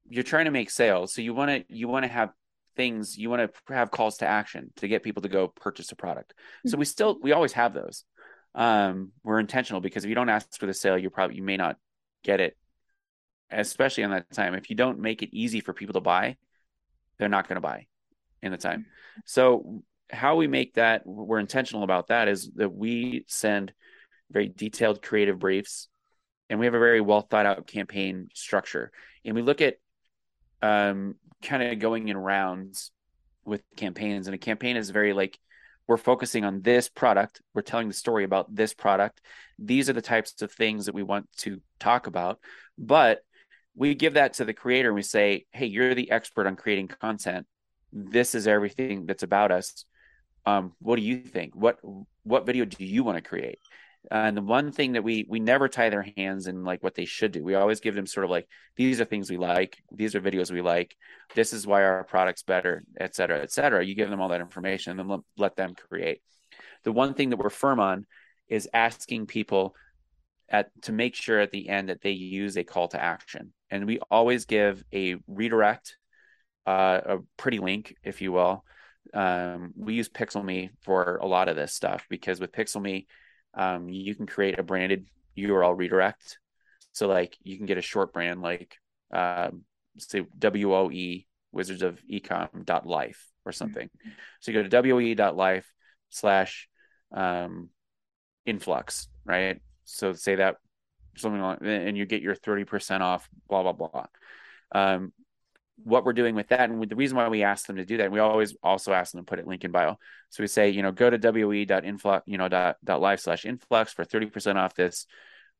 [0.08, 1.12] you're trying to make sales.
[1.12, 2.30] So you want to you want to have
[2.76, 5.96] things you want to have calls to action to get people to go purchase a
[5.96, 6.32] product.
[6.66, 8.04] So we still we always have those.
[8.54, 11.56] Um we're intentional because if you don't ask for the sale you probably you may
[11.56, 11.76] not
[12.22, 12.56] get it
[13.50, 14.54] especially on that time.
[14.54, 16.36] If you don't make it easy for people to buy
[17.18, 17.86] they're not going to buy
[18.42, 18.86] in the time.
[19.24, 23.72] So how we make that we're intentional about that is that we send
[24.30, 25.88] very detailed creative briefs
[26.48, 28.90] and we have a very well thought out campaign structure.
[29.24, 29.76] And we look at
[30.62, 32.90] um, kind of going in rounds
[33.44, 35.38] with campaigns and a campaign is very like
[35.86, 39.22] we're focusing on this product we're telling the story about this product
[39.58, 42.40] these are the types of things that we want to talk about
[42.76, 43.20] but
[43.74, 46.88] we give that to the creator and we say hey you're the expert on creating
[46.88, 47.46] content.
[47.92, 49.84] This is everything that's about us
[50.46, 51.54] um, what do you think?
[51.54, 51.78] What
[52.22, 53.58] what video do you want to create?
[54.10, 57.04] And the one thing that we we never tie their hands in like what they
[57.04, 57.44] should do.
[57.44, 60.50] We always give them sort of like these are things we like, these are videos
[60.50, 60.96] we like,
[61.34, 63.84] this is why our product's better, et cetera, et cetera.
[63.84, 66.22] You give them all that information and then let, them create.
[66.84, 68.06] The one thing that we're firm on
[68.48, 69.74] is asking people
[70.48, 73.52] at to make sure at the end that they use a call to action.
[73.70, 75.96] And we always give a redirect,
[76.66, 78.64] uh, a pretty link, if you will,
[79.14, 83.06] um, we use PixelMe for a lot of this stuff because with PixelMe,
[83.54, 85.06] um, you can create a branded
[85.36, 86.38] URL redirect.
[86.92, 88.76] So like you can get a short brand like
[89.12, 89.64] um,
[89.98, 93.86] say WOE Wizards of Ecom dot life or something.
[93.86, 94.10] Mm-hmm.
[94.40, 95.70] So you go to WOE dot life
[96.10, 96.68] slash
[97.12, 97.70] um,
[98.46, 99.60] influx, right?
[99.84, 100.56] So say that
[101.16, 104.06] something like, and you get your 30% off, blah, blah, blah.
[104.72, 105.12] Um,
[105.84, 106.70] what we're doing with that.
[106.70, 109.22] And the reason why we ask them to do that, we always also ask them
[109.22, 109.96] to put it link in bio.
[110.30, 113.92] So we say, you know, go to we.influx, you know, dot, dot live slash influx
[113.92, 115.06] for 30% off this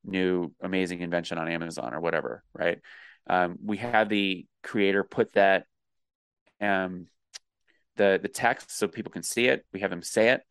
[0.04, 2.42] new amazing invention on Amazon or whatever.
[2.52, 2.80] Right.
[3.28, 5.64] Um, we have the creator put that,
[6.60, 7.06] um,
[7.96, 9.64] the, the text so people can see it.
[9.72, 10.42] We have them say it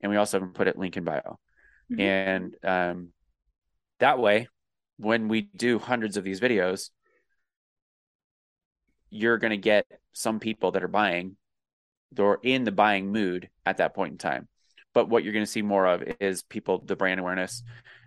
[0.00, 1.38] and we also have them put it link in bio.
[1.90, 2.00] Mm-hmm.
[2.00, 3.08] And, um,
[3.98, 4.48] that way,
[4.96, 6.90] when we do hundreds of these videos,
[9.10, 11.36] you're going to get some people that are buying
[12.12, 14.48] they're in the buying mood at that point in time.
[14.94, 17.62] But what you're going to see more of is people the brand awareness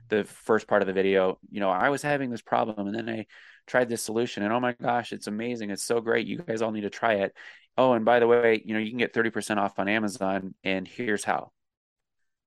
[0.09, 3.09] the first part of the video you know i was having this problem and then
[3.09, 3.25] i
[3.65, 6.71] tried this solution and oh my gosh it's amazing it's so great you guys all
[6.71, 7.33] need to try it.
[7.77, 10.87] Oh and by the way you know you can get 30% off on amazon and
[10.87, 11.51] here's how.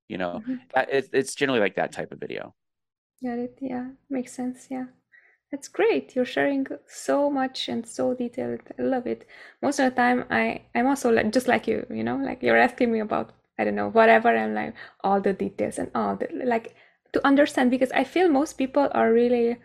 [0.07, 0.79] You know mm-hmm.
[0.89, 2.53] it, it's generally like that type of video.
[3.21, 4.85] Got it yeah makes sense yeah
[5.51, 6.15] that's great.
[6.15, 8.61] You're sharing so much and so detailed.
[8.77, 9.25] I love it.
[9.61, 11.85] Most of the time, I I'm also like just like you.
[11.89, 14.35] You know, like you're asking me about I don't know whatever.
[14.35, 14.73] I'm like
[15.03, 16.75] all the details and all the like
[17.13, 19.57] to understand because I feel most people are really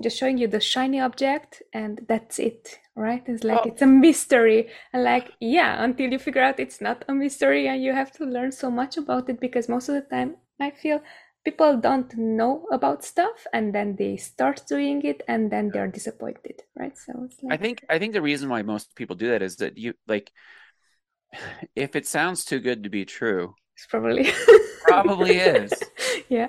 [0.00, 3.68] just showing you the shiny object and that's it right it's like oh.
[3.68, 7.82] it's a mystery and like yeah until you figure out it's not a mystery and
[7.82, 11.00] you have to learn so much about it because most of the time i feel
[11.48, 16.62] people don't know about stuff and then they start doing it and then they're disappointed
[16.76, 16.96] right?
[16.98, 17.54] So like...
[17.54, 20.30] i think i think the reason why most people do that is that you like
[21.74, 24.28] if it sounds too good to be true it's probably
[24.82, 25.72] probably is.
[26.28, 26.48] Yeah.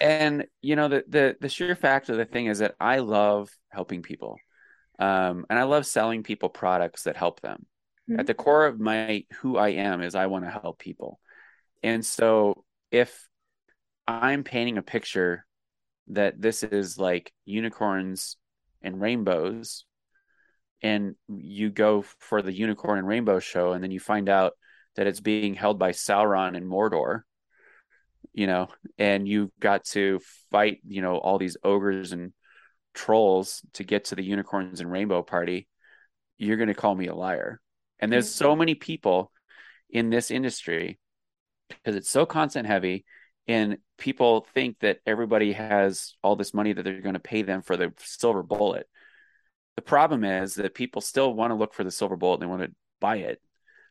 [0.00, 3.50] And you know the the the sheer fact of the thing is that i love
[3.68, 4.38] helping people
[5.00, 7.66] um and i love selling people products that help them.
[8.08, 8.20] Mm-hmm.
[8.20, 11.18] at the core of my who i am is i want to help people.
[11.82, 13.28] And so if
[14.12, 15.46] I'm painting a picture
[16.08, 18.36] that this is like unicorns
[18.82, 19.84] and rainbows
[20.82, 24.54] and you go for the unicorn and rainbow show and then you find out
[24.96, 27.22] that it's being held by Sauron and Mordor
[28.32, 32.32] you know and you got to fight you know all these ogres and
[32.94, 35.68] trolls to get to the unicorns and rainbow party.
[36.38, 37.60] You're going to call me a liar.
[37.98, 38.44] And there's mm-hmm.
[38.44, 39.30] so many people
[39.90, 40.98] in this industry
[41.68, 43.04] because it's so content heavy
[43.48, 47.62] and people think that everybody has all this money that they're going to pay them
[47.62, 48.88] for the silver bullet
[49.76, 52.46] The problem is that people still want to look for the silver bullet and they
[52.46, 53.40] want to buy it.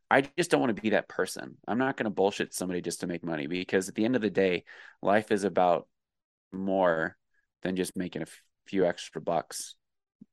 [0.10, 1.58] I just don't want to be that person.
[1.68, 4.22] I'm not going to bullshit somebody just to make money because at the end of
[4.22, 4.64] the day,
[5.02, 5.88] life is about
[6.52, 7.18] more
[7.64, 8.28] than just making a
[8.68, 9.76] few extra bucks,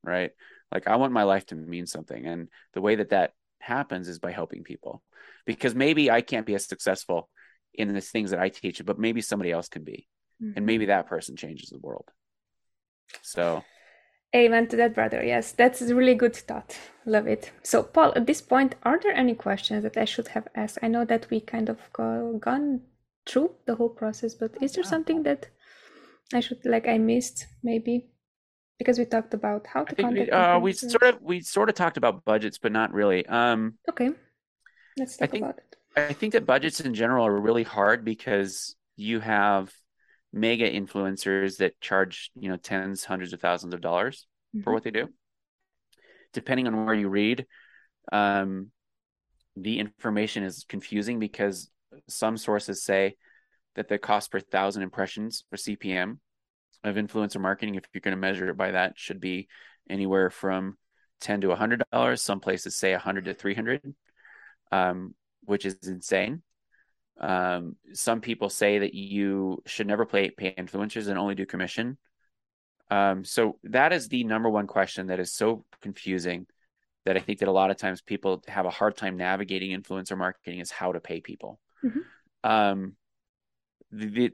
[0.03, 0.31] right?
[0.71, 4.19] Like I want my life to mean something, and the way that that happens is
[4.19, 5.01] by helping people.
[5.45, 7.29] Because maybe I can't be as successful
[7.73, 10.07] in the things that I teach, but maybe somebody else can be,
[10.41, 10.53] mm-hmm.
[10.57, 12.09] and maybe that person changes the world.
[13.21, 13.63] So
[14.35, 15.23] Amen to that, brother.
[15.23, 16.77] Yes, that's a really good thought.
[17.05, 17.51] Love it.
[17.63, 20.77] So, Paul, at this point, are there any questions that I should have asked?
[20.83, 22.81] I know that we kind of go, gone
[23.27, 25.47] through the whole process, but is there something that
[26.31, 28.11] I should like I missed maybe?
[28.77, 30.27] Because we talked about how to contact.
[30.27, 33.25] We, uh, we sort of we sort of talked about budgets, but not really.
[33.25, 34.11] Um, okay,
[34.95, 35.75] let's talk think, about it.
[35.95, 39.71] I think that budgets in general are really hard because you have
[40.31, 44.63] mega influencers that charge you know tens hundreds of thousands of dollars mm-hmm.
[44.63, 45.09] for what they do.
[46.33, 47.45] Depending on where you read
[48.11, 48.71] um,
[49.55, 51.69] the information is confusing because
[52.07, 53.15] some sources say
[53.75, 56.17] that the cost per thousand impressions or cpm
[56.83, 59.47] of influencer marketing if you're going to measure it by that should be
[59.89, 60.77] anywhere from
[61.21, 62.21] 10 to a 100 dollars.
[62.21, 63.93] Some places say a 100 to 300
[64.71, 65.15] um,
[65.45, 66.41] which is insane
[67.19, 71.97] um, some people say that you should never play pay influencers and only do commission.
[72.89, 76.47] Um, so that is the number one question that is so confusing
[77.05, 80.17] that I think that a lot of times people have a hard time navigating influencer
[80.17, 81.59] marketing is how to pay people.
[81.83, 82.49] Mm-hmm.
[82.49, 82.95] Um,
[83.91, 84.33] the, the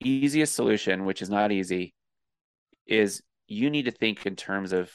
[0.00, 1.94] easiest solution, which is not easy,
[2.86, 4.90] is you need to think in terms of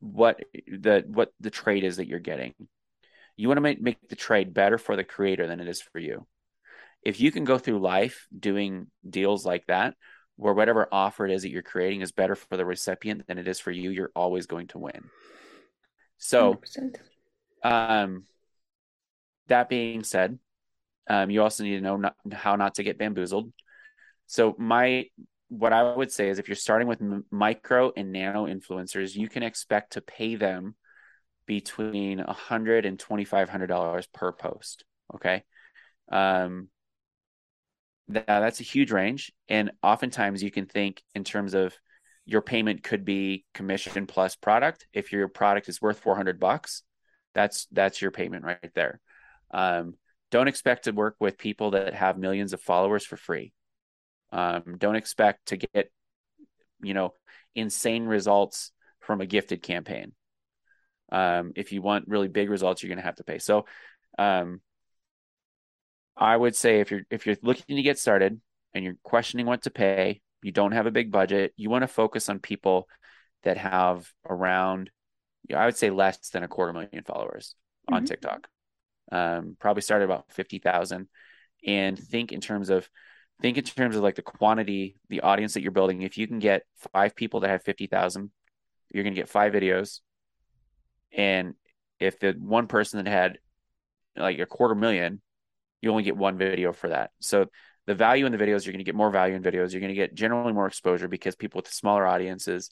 [0.00, 2.54] what the what the trade is that you're getting.
[3.36, 5.98] You want to make, make the trade better for the creator than it is for
[5.98, 6.26] you.
[7.02, 9.94] If you can go through life doing deals like that,
[10.36, 13.46] where whatever offer it is that you're creating is better for the recipient than it
[13.46, 15.10] is for you, you're always going to win.
[16.18, 16.96] So, 100%.
[17.62, 18.24] um,
[19.48, 20.38] that being said,
[21.08, 23.52] um, you also need to know not, how not to get bamboozled.
[24.26, 25.06] So, my
[25.48, 29.28] what I would say is if you're starting with m- micro and nano influencers, you
[29.28, 30.74] can expect to pay them
[31.46, 34.84] between a hundred and twenty five hundred dollars per post.
[35.14, 35.44] Okay.
[36.10, 36.68] Um
[38.08, 39.32] that, that's a huge range.
[39.48, 41.74] And oftentimes you can think in terms of
[42.26, 44.86] your payment could be commission plus product.
[44.92, 46.82] If your product is worth 400 bucks,
[47.34, 49.00] that's, that's your payment right there.
[49.50, 49.94] Um,
[50.30, 53.52] don't expect to work with people that have millions of followers for free.
[54.32, 55.90] Um, don't expect to get,
[56.82, 57.14] you know,
[57.54, 60.12] insane results from a gifted campaign.
[61.12, 63.38] Um, if you want really big results, you're going to have to pay.
[63.38, 63.66] So,
[64.18, 64.60] um,
[66.16, 68.40] I would say if you're if you're looking to get started
[68.72, 71.88] and you're questioning what to pay, you don't have a big budget, you want to
[71.88, 72.88] focus on people
[73.42, 74.90] that have around,
[75.54, 77.54] I would say less than a quarter million followers
[77.88, 77.94] mm-hmm.
[77.94, 78.46] on TikTok.
[79.10, 81.08] Um, probably start at about fifty thousand,
[81.66, 82.88] and think in terms of
[83.42, 86.02] think in terms of like the quantity, the audience that you're building.
[86.02, 88.30] If you can get five people that have fifty thousand,
[88.92, 90.00] you're going to get five videos
[91.16, 91.54] and
[92.00, 93.38] if the one person that had
[94.16, 95.20] like a quarter million,
[95.80, 97.10] you only get one video for that.
[97.20, 97.46] So
[97.86, 99.72] the value in the videos, you're going to get more value in videos.
[99.72, 102.70] You're going to get generally more exposure because people with smaller audiences,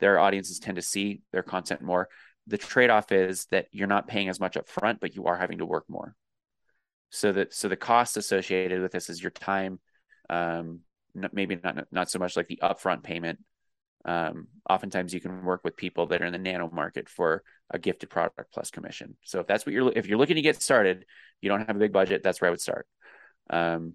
[0.00, 2.08] their audiences tend to see their content more.
[2.46, 5.36] The trade off is that you're not paying as much up front, but you are
[5.36, 6.14] having to work more.
[7.10, 9.80] So that so the cost associated with this is your time,
[10.28, 10.80] um,
[11.32, 13.38] maybe not not so much like the upfront payment,
[14.06, 17.78] um, oftentimes you can work with people that are in the nano market for a
[17.78, 19.16] gifted product plus commission.
[19.24, 21.04] So if that's what you're if you're looking to get started,
[21.40, 22.86] you don't have a big budget, that's where I would start.
[23.50, 23.94] Um,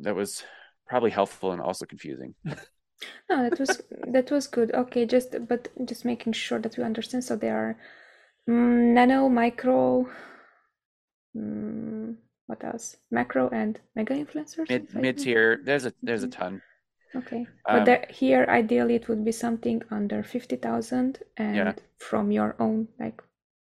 [0.00, 0.42] that was
[0.86, 2.34] probably helpful and also confusing.
[2.44, 4.74] no, that was that was good.
[4.74, 7.22] Okay, just but just making sure that we understand.
[7.22, 7.76] So there are
[8.48, 10.08] mm, nano, micro,
[11.36, 12.96] mm, what else?
[13.12, 14.68] Macro and mega influencers.
[14.68, 15.60] Mid mid tier.
[15.64, 16.60] There's a there's a ton.
[17.16, 21.72] Okay, but um, there, here ideally it would be something under fifty thousand, and yeah.
[21.98, 23.20] from your own like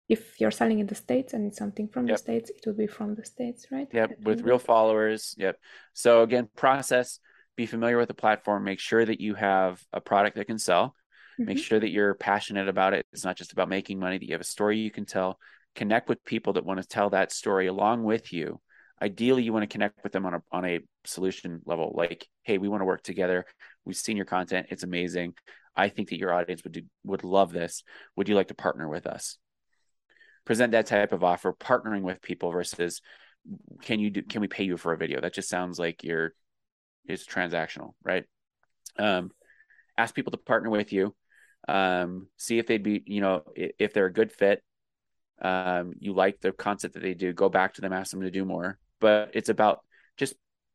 [0.08, 2.16] if you're selling in the states and it's something from yep.
[2.16, 3.88] the states it would be from the states right?
[3.92, 5.56] Yep with real followers yep.
[5.94, 7.18] So again process
[7.56, 10.94] be familiar with the platform make sure that you have a product that can sell.
[11.38, 11.48] Mm-hmm.
[11.48, 13.04] make sure that you're passionate about it.
[13.12, 15.38] It's not just about making money that you have a story you can tell.
[15.74, 18.60] Connect with people that want to tell that story along with you
[19.00, 22.58] ideally you want to connect with them on a on a solution level like hey
[22.58, 23.44] we want to work together.
[23.84, 24.68] We've seen your content.
[24.70, 25.34] It's amazing.
[25.76, 27.82] I think that your audience would do, would love this.
[28.16, 29.36] Would you like to partner with us?
[30.46, 33.02] Present that type of offer partnering with people versus
[33.82, 35.20] can you do can we pay you for a video?
[35.20, 36.32] That just sounds like you're
[37.06, 38.24] it's transactional right?
[38.98, 39.30] Um
[39.98, 41.14] ask people to partner with you.
[41.68, 44.62] Um, see if they'd be you know if they're a good fit
[45.42, 48.30] um, you like the concept that they do go back to them ask them to
[48.30, 49.80] do more but it's about
[50.16, 50.34] just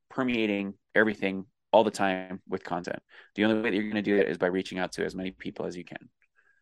[0.10, 3.00] permeating everything all the time with content.
[3.36, 5.16] The only way that you're going to do it is by reaching out to as
[5.16, 6.10] many people as you can.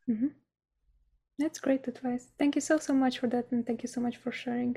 [0.10, 0.28] Mm-hmm.
[1.38, 2.28] that's great advice.
[2.38, 4.76] Thank you so so much for that and thank you so much for sharing.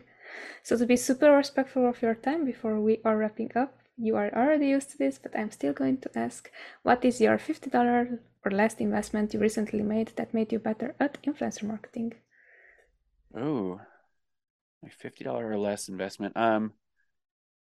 [0.63, 4.35] So to be super respectful of your time before we are wrapping up you are
[4.35, 6.51] already used to this, but I'm still going to ask
[6.83, 11.23] what is your $50 or less investment you recently made that made you better at
[11.23, 12.15] influencer marketing?
[13.37, 13.81] Oh,
[14.83, 16.37] my $50 or less investment.
[16.37, 16.73] Um,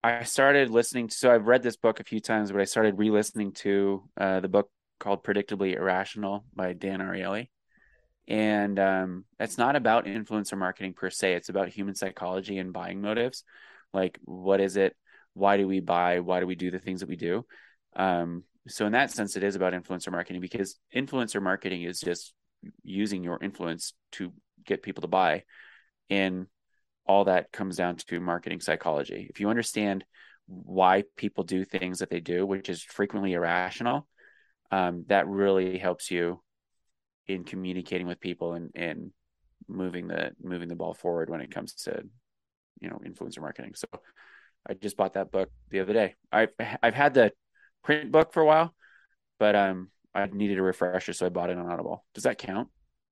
[0.02, 2.98] I started listening to, so I've read this book a few times, but I started
[2.98, 7.48] re listening to uh, the book called Predictably Irrational by Dan Ariely.
[8.28, 13.00] And um, it's not about influencer marketing per se, it's about human psychology and buying
[13.00, 13.44] motives.
[13.92, 14.96] Like, what is it?
[15.34, 17.44] why do we buy why do we do the things that we do
[17.96, 22.32] um, so in that sense it is about influencer marketing because influencer marketing is just
[22.82, 24.32] using your influence to
[24.64, 25.42] get people to buy
[26.10, 26.46] and
[27.06, 30.04] all that comes down to marketing psychology if you understand
[30.46, 34.06] why people do things that they do which is frequently irrational
[34.70, 36.40] um, that really helps you
[37.26, 39.10] in communicating with people and, and
[39.68, 42.02] moving the moving the ball forward when it comes to
[42.80, 43.86] you know influencer marketing so
[44.68, 46.14] I just bought that book the other day.
[46.30, 46.50] I've
[46.82, 47.32] I've had the
[47.82, 48.74] print book for a while,
[49.38, 52.04] but um, I needed a refresher, so I bought it on Audible.
[52.14, 52.68] Does that count?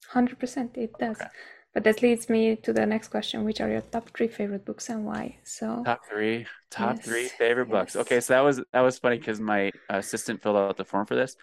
[0.08, 1.20] Hundred percent, it does.
[1.20, 1.30] Okay.
[1.72, 4.88] But that leads me to the next question: Which are your top three favorite books
[4.88, 5.36] and why?
[5.44, 7.72] So top three, top yes, three favorite yes.
[7.72, 7.96] books.
[7.96, 11.14] Okay, so that was that was funny because my assistant filled out the form for
[11.14, 11.36] this.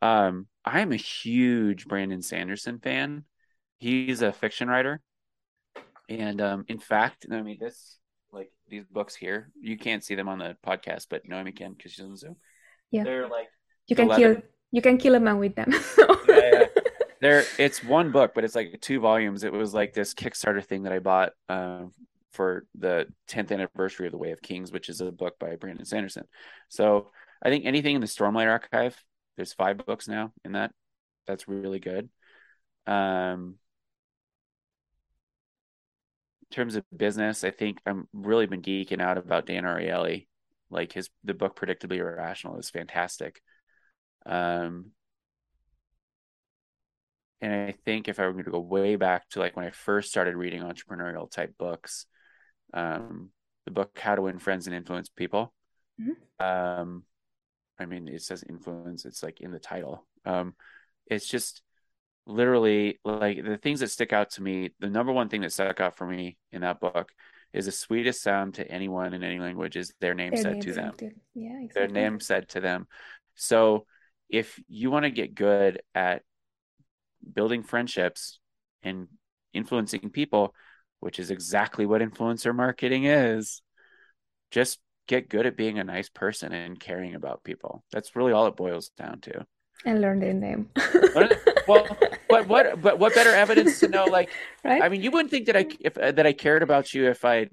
[0.00, 3.24] Um, I am a huge Brandon Sanderson fan.
[3.78, 5.00] He's a fiction writer,
[6.08, 7.98] and um, in fact, I mean this
[8.30, 9.50] like these books here.
[9.60, 12.36] You can't see them on the podcast, but Noemi can because she's on Zoom.
[12.92, 13.48] Yeah, they're like
[13.88, 14.22] you can 11.
[14.22, 15.72] kill you can kill a man with them.
[16.28, 16.66] yeah, yeah.
[17.20, 19.42] There, it's one book, but it's like two volumes.
[19.42, 21.92] It was like this Kickstarter thing that I bought um,
[22.32, 25.86] for the 10th anniversary of The Way of Kings, which is a book by Brandon
[25.86, 26.24] Sanderson.
[26.68, 27.10] So
[27.42, 29.02] I think anything in the Stormlight Archive,
[29.36, 30.72] there's five books now in that.
[31.26, 32.10] That's really good.
[32.86, 33.56] Um,
[36.50, 40.26] in terms of business, I think I'm really been geeking out about Dan Ariely.
[40.70, 43.40] Like his the book Predictably Irrational is fantastic.
[44.24, 44.92] Um
[47.40, 49.70] and I think if I were going to go way back to like when I
[49.70, 52.06] first started reading entrepreneurial type books,
[52.72, 53.30] um,
[53.64, 55.52] the book How to Win Friends and Influence People.
[56.00, 56.44] Mm-hmm.
[56.44, 57.02] Um,
[57.78, 60.06] I mean, it says influence; it's like in the title.
[60.24, 60.54] Um,
[61.06, 61.62] it's just
[62.26, 65.80] literally like the things that stick out to me the number one thing that stuck
[65.80, 67.12] out for me in that book
[67.52, 70.72] is the sweetest sound to anyone in any language is their name their said to
[70.72, 70.92] them
[71.34, 71.68] yeah exactly.
[71.74, 72.88] their name said to them
[73.36, 73.86] so
[74.28, 76.22] if you want to get good at
[77.34, 78.38] building friendships
[78.82, 79.08] and
[79.52, 80.54] influencing people
[81.00, 83.62] which is exactly what influencer marketing is
[84.50, 88.46] just get good at being a nice person and caring about people that's really all
[88.46, 89.46] it boils down to
[89.84, 90.70] and learn their name.
[91.68, 91.86] well,
[92.28, 94.04] but what but what better evidence to know?
[94.04, 94.30] Like,
[94.64, 94.82] right?
[94.82, 97.48] I mean, you wouldn't think that I if that I cared about you if I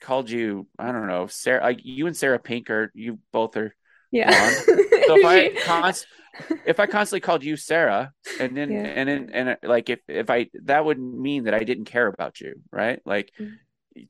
[0.00, 0.66] called you.
[0.78, 1.62] I don't know, Sarah.
[1.62, 3.74] Like you and Sarah Pink are you both are.
[4.12, 4.50] Yeah.
[4.50, 6.06] so if I const,
[6.66, 8.78] if I constantly called you Sarah, and then yeah.
[8.78, 12.06] and then and uh, like if if I that would mean that I didn't care
[12.06, 13.00] about you, right?
[13.04, 13.32] Like.
[13.40, 13.54] Mm-hmm.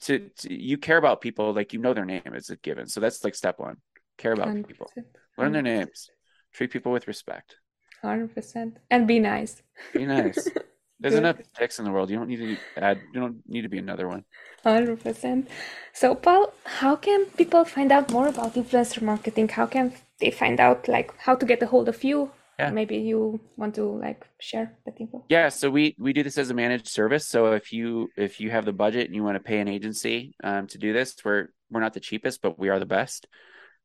[0.03, 3.01] To, to, you care about people like you know their name is a given so
[3.01, 3.79] that's like step one
[4.17, 4.69] care about 100%.
[4.69, 4.89] people
[5.37, 6.09] learn their names
[6.53, 7.57] treat people with respect.
[8.01, 9.63] Hundred percent, and be nice.
[9.93, 10.49] Be nice.
[11.03, 12.11] There's enough dicks in the world.
[12.11, 13.01] You don't need to add.
[13.13, 14.25] You don't need to be another one.
[14.63, 15.49] Hundred percent.
[15.93, 19.49] So, Paul, how can people find out more about influencer marketing?
[19.49, 22.31] How can they find out like how to get a hold of you?
[22.59, 22.71] Yeah.
[22.71, 25.25] Maybe you want to like share that info.
[25.29, 25.49] Yeah.
[25.49, 27.27] So we we do this as a managed service.
[27.27, 30.37] So if you if you have the budget and you want to pay an agency
[30.45, 33.27] um, to do this, we're we're not the cheapest, but we are the best.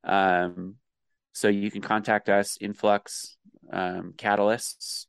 [0.03, 0.75] Um,
[1.33, 3.37] so you can contact us, Influx
[3.71, 5.06] um, Catalysts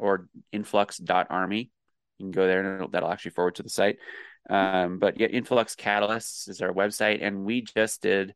[0.00, 1.70] or influx.army.
[2.18, 3.96] You can go there and that'll actually forward to the site.
[4.48, 7.24] Um, but yeah, Influx Catalysts is our website.
[7.24, 8.34] And we just did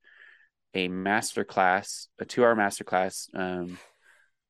[0.75, 3.79] a master class, a two hour master class, um,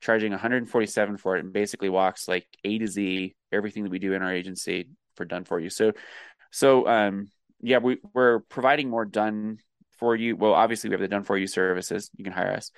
[0.01, 4.13] charging 147 for it and basically walks like A to Z, everything that we do
[4.13, 5.71] in our agency for done for you.
[5.71, 5.93] So,
[6.51, 9.59] so, um, yeah, we, we're providing more done
[9.99, 10.37] for you.
[10.37, 12.11] Well, obviously, we have the done for you services.
[12.17, 12.71] You can hire us.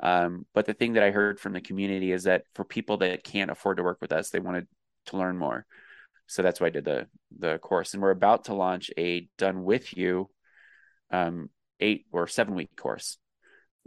[0.00, 3.24] Um, but the thing that I heard from the community is that for people that
[3.24, 4.66] can't afford to work with us, they wanted
[5.06, 5.66] to learn more.
[6.26, 7.06] So that's why I did the
[7.38, 7.94] the course.
[7.94, 10.30] And we're about to launch a done with you
[11.10, 11.50] um,
[11.80, 13.18] eight or seven week course.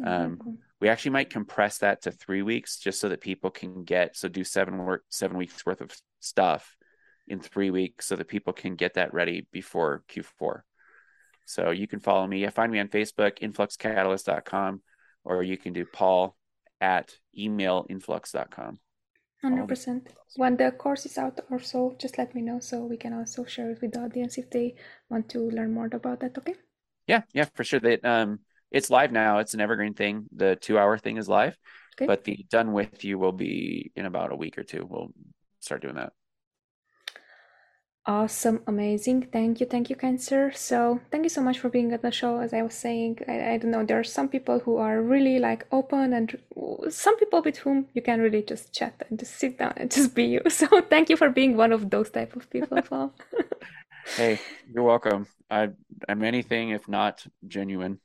[0.05, 0.51] Um, mm-hmm.
[0.79, 4.27] we actually might compress that to three weeks just so that people can get so
[4.27, 6.75] do seven work seven weeks worth of stuff
[7.27, 10.61] in three weeks so that people can get that ready before q4
[11.47, 14.81] so you can follow me find me on facebook influxcatalyst.com
[15.23, 16.35] or you can do paul
[16.79, 18.79] at emailinflux.com
[19.43, 23.13] 100% when the course is out or so just let me know so we can
[23.13, 24.75] also share it with the audience if they
[25.09, 26.55] want to learn more about that okay
[27.07, 28.39] yeah yeah for sure that um
[28.71, 29.39] it's live now.
[29.39, 30.27] It's an evergreen thing.
[30.35, 31.57] The two hour thing is live,
[31.95, 32.05] okay.
[32.05, 34.85] but the done with you will be in about a week or two.
[34.87, 35.11] We'll
[35.59, 36.13] start doing that.
[38.07, 39.27] Awesome, amazing.
[39.33, 40.53] Thank you, thank you, Cancer.
[40.55, 42.39] So, thank you so much for being at the show.
[42.39, 45.39] As I was saying, I, I don't know, there are some people who are really
[45.39, 46.37] like open, and
[46.87, 50.15] some people with whom you can really just chat and just sit down and just
[50.15, 50.41] be you.
[50.47, 53.13] So, thank you for being one of those type of people,
[54.15, 54.39] hey,
[54.73, 55.27] you're welcome.
[55.51, 55.71] I,
[56.07, 57.99] I'm anything if not genuine.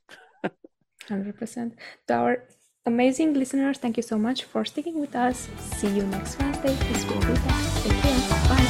[1.08, 1.72] 100%.
[2.08, 2.44] To our
[2.86, 5.48] amazing listeners, thank you so much for sticking with us.
[5.58, 6.74] See you next Wednesday.
[6.74, 7.82] This will be back.
[7.84, 8.48] Take care.
[8.48, 8.61] Bye.